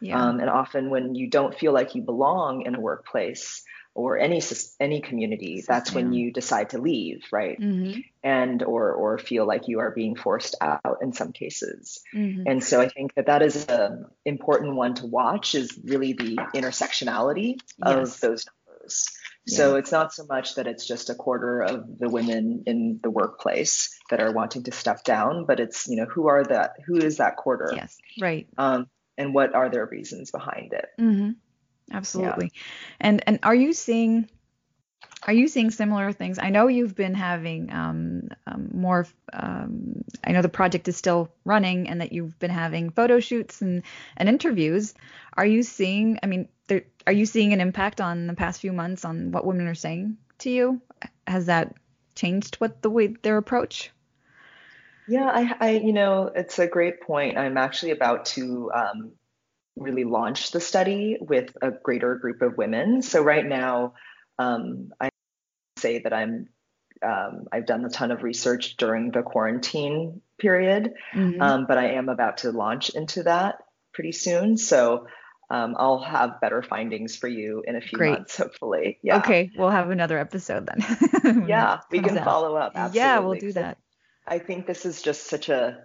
[0.00, 0.22] Yeah.
[0.22, 3.62] Um, and often when you don't feel like you belong in a workplace,
[4.00, 4.40] or any
[4.78, 8.00] any community that's when you decide to leave right mm-hmm.
[8.22, 12.42] and or or feel like you are being forced out in some cases mm-hmm.
[12.46, 16.36] and so i think that that is an important one to watch is really the
[16.54, 18.14] intersectionality yes.
[18.14, 19.08] of those numbers
[19.46, 19.56] yeah.
[19.56, 23.10] so it's not so much that it's just a quarter of the women in the
[23.10, 26.96] workplace that are wanting to step down but it's you know who are that who
[26.96, 28.88] is that quarter yes right um,
[29.18, 31.30] and what are their reasons behind it mm-hmm
[31.90, 32.52] absolutely.
[32.54, 32.62] Yeah.
[33.00, 34.28] And and are you seeing
[35.26, 36.38] are you seeing similar things?
[36.38, 39.06] I know you've been having um, um, more.
[39.32, 43.60] Um, I know the project is still running, and that you've been having photo shoots
[43.60, 43.82] and,
[44.16, 44.94] and interviews.
[45.34, 46.18] Are you seeing?
[46.22, 49.44] I mean, there, are you seeing an impact on the past few months on what
[49.44, 50.80] women are saying to you?
[51.26, 51.74] Has that
[52.14, 53.90] changed what the way their approach?
[55.06, 57.36] Yeah, I, I you know, it's a great point.
[57.36, 59.12] I'm actually about to um,
[59.80, 63.02] really launch the study with a greater group of women.
[63.02, 63.94] So right now,
[64.38, 65.10] um, I
[65.78, 66.48] say that I'm
[67.02, 71.40] um, I've done a ton of research during the quarantine period, mm-hmm.
[71.40, 73.56] um, but I am about to launch into that
[73.94, 74.58] pretty soon.
[74.58, 75.06] So
[75.48, 78.10] um, I'll have better findings for you in a few Great.
[78.10, 78.98] months, hopefully.
[79.02, 79.18] Yeah.
[79.18, 81.46] Okay, we'll have another episode then.
[81.48, 82.24] yeah, we can out.
[82.24, 82.72] follow up.
[82.74, 82.98] Absolutely.
[82.98, 83.78] Yeah, we'll do that.
[84.26, 85.78] I think this is just such a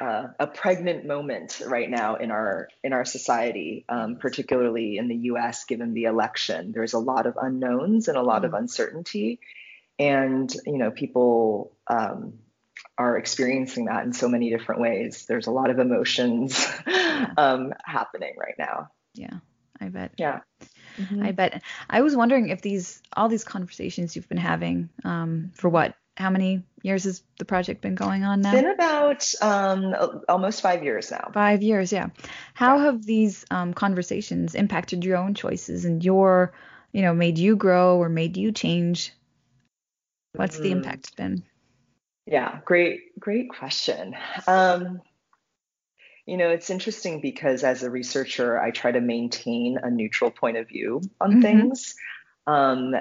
[0.00, 5.16] uh, a pregnant moment right now in our in our society, um, particularly in the
[5.16, 5.64] U.S.
[5.64, 8.46] Given the election, there's a lot of unknowns and a lot mm.
[8.46, 9.40] of uncertainty,
[9.98, 12.34] and you know people um,
[12.96, 15.26] are experiencing that in so many different ways.
[15.26, 16.66] There's a lot of emotions
[17.36, 18.90] um, happening right now.
[19.14, 19.38] Yeah,
[19.80, 20.12] I bet.
[20.18, 20.40] Yeah.
[20.98, 21.22] Mm-hmm.
[21.24, 21.62] I bet.
[21.90, 26.30] I was wondering if these all these conversations you've been having um, for what how
[26.30, 28.52] many years has the project been going on now?
[28.52, 31.30] It's been about um, almost five years now.
[31.34, 32.08] Five years, yeah.
[32.54, 32.84] How yeah.
[32.84, 36.52] have these um, conversations impacted your own choices and your,
[36.92, 39.12] you know, made you grow or made you change?
[40.34, 40.62] What's mm.
[40.62, 41.42] the impact been?
[42.26, 44.16] Yeah, great, great question.
[44.46, 45.00] Um,
[46.26, 50.56] you know, it's interesting because as a researcher, I try to maintain a neutral point
[50.56, 51.40] of view on mm-hmm.
[51.42, 51.96] things
[52.46, 52.94] um,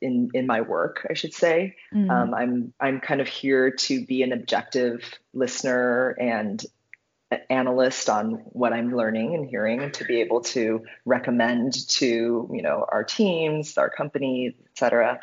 [0.00, 1.76] in in my work, I should say.
[1.94, 2.10] Mm.
[2.10, 6.64] Um, I'm I'm kind of here to be an objective listener and
[7.50, 12.62] analyst on what I'm learning and hearing, and to be able to recommend to you
[12.62, 15.20] know our teams, our companies, etc.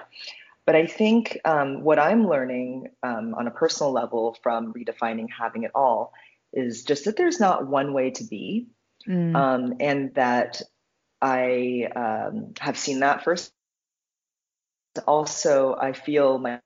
[0.65, 5.63] But I think um, what I'm learning um, on a personal level from redefining having
[5.63, 6.13] it all
[6.53, 8.67] is just that there's not one way to be,
[9.07, 9.35] mm.
[9.35, 10.61] Um, and that
[11.21, 13.51] I um, have seen that first
[14.99, 16.59] also I feel my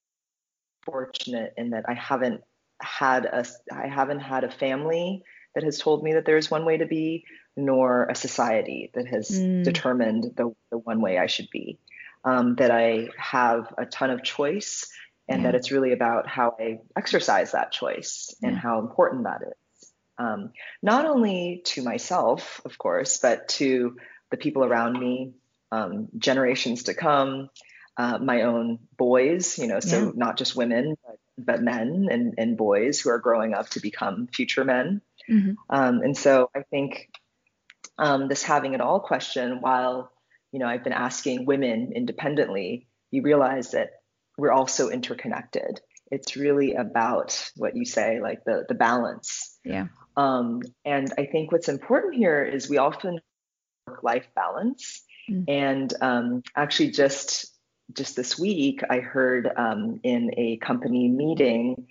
[0.84, 2.42] fortunate in that I haven't
[2.82, 5.24] had a I haven't had a family
[5.56, 7.26] that has told me that there's one way to be,
[7.58, 9.64] nor a society that has mm.
[9.64, 11.80] determined the, the one way I should be.
[12.26, 14.92] Um, that I have a ton of choice
[15.30, 15.52] and yeah.
[15.52, 18.60] that it's really about how I exercise that choice and yeah.
[18.60, 19.92] how important that is.
[20.18, 20.52] Um,
[20.82, 23.96] not only to myself, of course, but to
[24.32, 25.32] the people around me,
[25.72, 27.50] um, generations to come,
[28.00, 30.12] uh, my own boys, you know, so yeah.
[30.16, 34.28] not just women, but, but, men and, and boys who are growing up to become
[34.28, 35.02] future men.
[35.30, 35.52] Mm-hmm.
[35.70, 37.10] Um, and so I think
[37.98, 40.14] um, this having it all question, while,
[40.54, 43.90] you know, I've been asking women independently, you realize that
[44.38, 45.82] we're also interconnected.
[46.10, 49.60] It's really about what you say, like the, the balance.
[49.66, 49.88] Yeah.
[50.16, 53.20] Um, and I think what's important here is we often
[53.86, 55.04] work life balance.
[55.30, 55.44] Mm.
[55.50, 57.54] And um, actually, just
[57.94, 61.88] just this week, I heard um, in a company meeting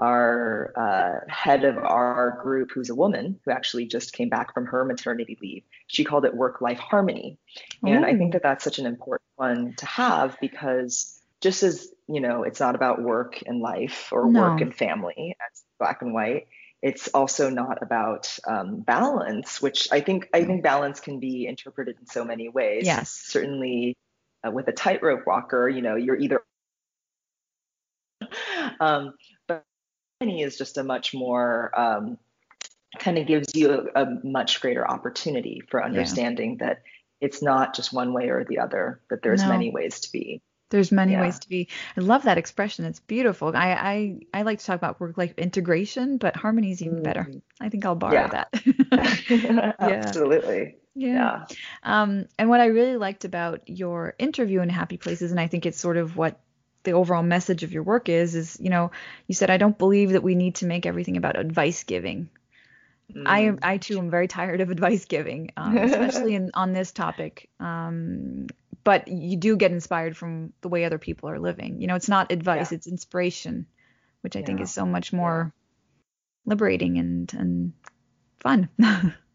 [0.00, 4.66] our uh, head of our group, who's a woman who actually just came back from
[4.66, 7.36] her maternity leave, she called it work life harmony.
[7.82, 12.20] And I think that that's such an important one to have because just as, you
[12.20, 14.40] know, it's not about work and life or no.
[14.40, 16.46] work and family, as black and white,
[16.80, 21.96] it's also not about um, balance, which I think I think balance can be interpreted
[22.00, 22.86] in so many ways.
[22.86, 23.96] Yes, certainly
[24.46, 26.42] uh, with a tightrope walker, you know, you're either
[28.80, 29.14] um,
[29.46, 29.64] but
[30.20, 32.18] harmony is just a much more um,
[32.98, 36.66] kind of gives you a, a, much greater opportunity for understanding yeah.
[36.66, 36.82] that
[37.20, 39.48] it's not just one way or the other, that there's no.
[39.48, 40.40] many ways to be.
[40.70, 41.22] There's many yeah.
[41.22, 41.68] ways to be.
[41.96, 42.84] I love that expression.
[42.84, 43.56] It's beautiful.
[43.56, 47.22] I I, I like to talk about work life integration, but harmony is even better.
[47.22, 47.38] Mm-hmm.
[47.60, 48.28] I think I'll borrow yeah.
[48.28, 48.62] that.
[49.30, 49.72] yeah.
[49.78, 50.76] Absolutely.
[50.98, 51.44] Yeah.
[51.48, 51.56] yeah.
[51.82, 55.64] Um, and what I really liked about your interview in Happy Places, and I think
[55.64, 56.40] it's sort of what
[56.82, 58.90] the overall message of your work is, is you know,
[59.26, 62.30] you said I don't believe that we need to make everything about advice giving.
[63.14, 63.22] Mm.
[63.26, 67.48] I I too am very tired of advice giving, um, especially in on this topic.
[67.60, 68.48] Um,
[68.82, 71.80] but you do get inspired from the way other people are living.
[71.80, 72.76] You know, it's not advice, yeah.
[72.76, 73.66] it's inspiration,
[74.22, 74.46] which I yeah.
[74.46, 75.52] think is so much more
[76.44, 77.72] liberating and and
[78.40, 78.68] fun.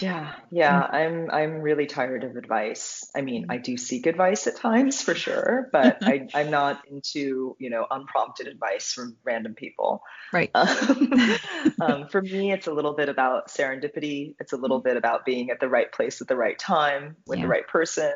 [0.00, 0.80] yeah, yeah.
[0.80, 3.08] I'm I'm really tired of advice.
[3.14, 7.56] I mean, I do seek advice at times for sure, but I I'm not into,
[7.60, 10.02] you know, unprompted advice from random people.
[10.32, 10.50] Right.
[10.52, 11.12] Um,
[11.80, 14.34] um, for me, it's a little bit about serendipity.
[14.40, 17.40] It's a little bit about being at the right place at the right time with
[17.40, 18.14] the right person.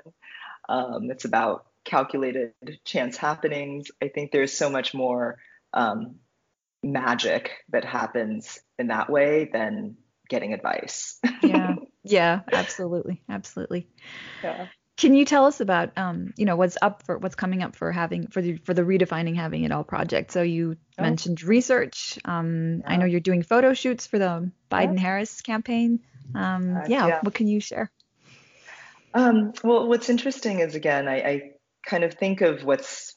[0.68, 2.52] Um, it's about calculated
[2.84, 3.90] chance happenings.
[4.02, 5.38] I think there's so much more
[5.72, 6.16] um,
[6.82, 9.96] magic that happens in that way than
[10.28, 11.18] getting advice.
[11.42, 13.88] yeah, yeah, absolutely, absolutely.
[14.42, 14.68] Yeah.
[14.96, 17.92] Can you tell us about, um, you know, what's up for what's coming up for
[17.92, 20.32] having for the for the redefining having it all project?
[20.32, 21.02] So you oh.
[21.02, 22.18] mentioned research.
[22.24, 22.92] Um, yeah.
[22.92, 26.00] I know you're doing photo shoots for the Biden Harris campaign.
[26.34, 27.92] Um, uh, yeah, yeah, what can you share?
[29.14, 31.50] Um, well, what's interesting is again, I, I
[31.86, 33.14] kind of think of what's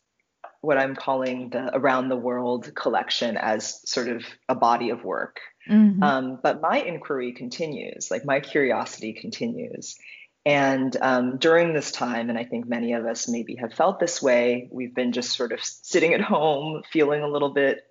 [0.62, 5.40] what I'm calling the Around the World collection as sort of a body of work.
[5.70, 6.02] Mm-hmm.
[6.02, 9.98] Um, but my inquiry continues, like my curiosity continues.
[10.46, 14.22] And um, during this time, and I think many of us maybe have felt this
[14.22, 17.84] way, we've been just sort of sitting at home, feeling a little bit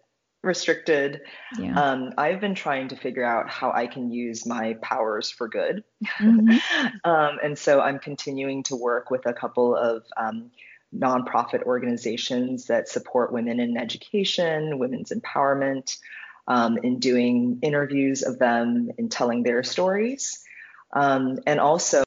[0.43, 1.21] restricted.
[1.59, 1.79] Yeah.
[1.81, 5.85] Um, I've been trying to figure out how I can use my powers for good.
[6.19, 6.87] Mm-hmm.
[7.05, 10.51] um, and so I'm continuing to work with a couple of um,
[10.97, 15.99] nonprofit organizations that support women in education, women's empowerment,
[16.49, 20.43] um, in doing interviews of them, in telling their stories,
[20.93, 22.03] um, and also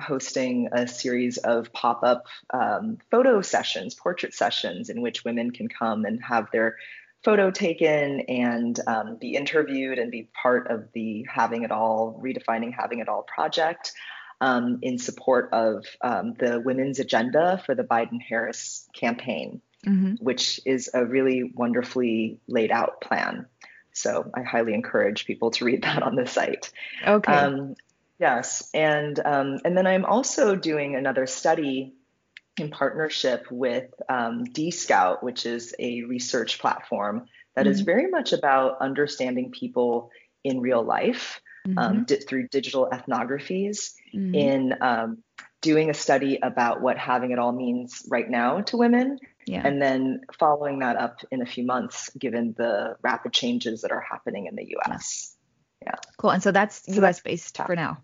[0.00, 6.04] hosting a series of pop-up um, photo sessions, portrait sessions, in which women can come
[6.04, 6.76] and have their
[7.24, 12.72] photo taken and um, be interviewed and be part of the Having It All, Redefining
[12.72, 13.92] Having It All project
[14.40, 20.14] um, in support of um, the women's agenda for the Biden Harris campaign, mm-hmm.
[20.14, 23.46] which is a really wonderfully laid out plan.
[23.92, 26.70] So I highly encourage people to read that on the site.
[27.06, 27.32] Okay.
[27.32, 27.74] Um,
[28.18, 31.94] yes, and um, and then I'm also doing another study
[32.58, 37.72] in partnership with um, DScout, which is a research platform that mm-hmm.
[37.72, 40.10] is very much about understanding people
[40.44, 41.78] in real life mm-hmm.
[41.78, 44.34] um, di- through digital ethnographies, mm-hmm.
[44.34, 45.22] in um,
[45.60, 49.18] doing a study about what having it all means right now to women.
[49.46, 49.62] Yeah.
[49.64, 54.00] And then following that up in a few months, given the rapid changes that are
[54.00, 55.36] happening in the US.
[55.82, 55.94] Yeah.
[56.18, 56.30] Cool.
[56.30, 57.98] And so that's so US based for now.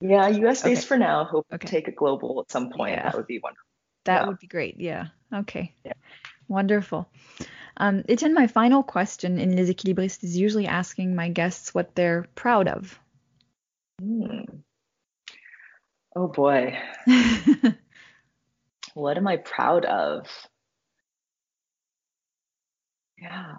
[0.00, 0.88] Yeah, US based okay.
[0.88, 1.24] for now.
[1.24, 1.64] Hope okay.
[1.64, 2.96] to take it global at some point.
[2.96, 3.04] Yeah.
[3.04, 3.66] That would be wonderful.
[4.04, 4.28] That yeah.
[4.28, 4.80] would be great.
[4.80, 5.08] Yeah.
[5.32, 5.74] Okay.
[5.84, 5.91] Yeah.
[6.52, 7.08] Wonderful.
[7.78, 12.26] Um, Etienne, my final question in Les Équilibristes is usually asking my guests what they're
[12.34, 13.00] proud of.
[13.98, 14.42] Hmm.
[16.14, 16.78] Oh boy.
[18.92, 20.26] what am I proud of?
[23.18, 23.54] Yeah.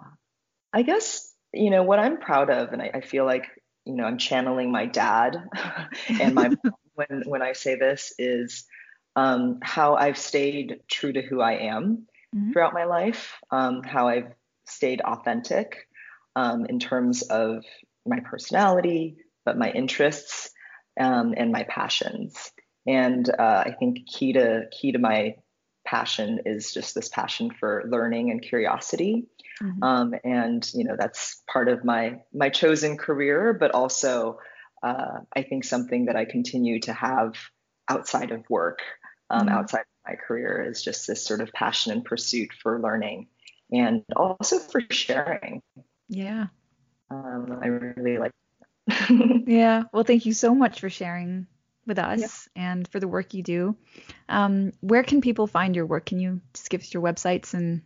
[0.72, 3.46] I guess, you know, what I'm proud of, and I, I feel like
[3.84, 5.36] you know, I'm channeling my dad
[6.20, 8.66] and my mom when when I say this is
[9.16, 12.52] um, how I've stayed true to who I am mm-hmm.
[12.52, 14.32] throughout my life, um, how I've
[14.66, 15.88] stayed authentic
[16.36, 17.64] um, in terms of
[18.06, 20.50] my personality, but my interests
[20.98, 22.50] um, and my passions.
[22.86, 25.36] And uh, I think key to key to my
[25.86, 29.26] passion is just this passion for learning and curiosity.
[29.62, 29.82] Mm-hmm.
[29.82, 34.38] Um, and you know that's part of my my chosen career, but also
[34.82, 37.34] uh, I think something that I continue to have
[37.88, 38.80] outside of work,
[39.30, 39.56] um, mm-hmm.
[39.56, 43.28] outside my career, is just this sort of passion and pursuit for learning,
[43.72, 45.62] and also for sharing.
[46.08, 46.46] Yeah,
[47.10, 48.32] um, I really like.
[49.46, 49.84] yeah.
[49.92, 51.46] Well, thank you so much for sharing
[51.86, 52.72] with us yeah.
[52.72, 53.76] and for the work you do.
[54.28, 56.06] Um, where can people find your work?
[56.06, 57.82] Can you just give us your websites and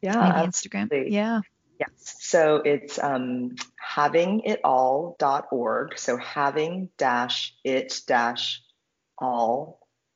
[0.00, 1.10] yeah, maybe Instagram?
[1.10, 1.40] Yeah.
[1.78, 2.16] Yes.
[2.20, 3.54] So it's um,
[3.94, 5.98] havingitall.org.
[5.98, 8.62] So having dash it dash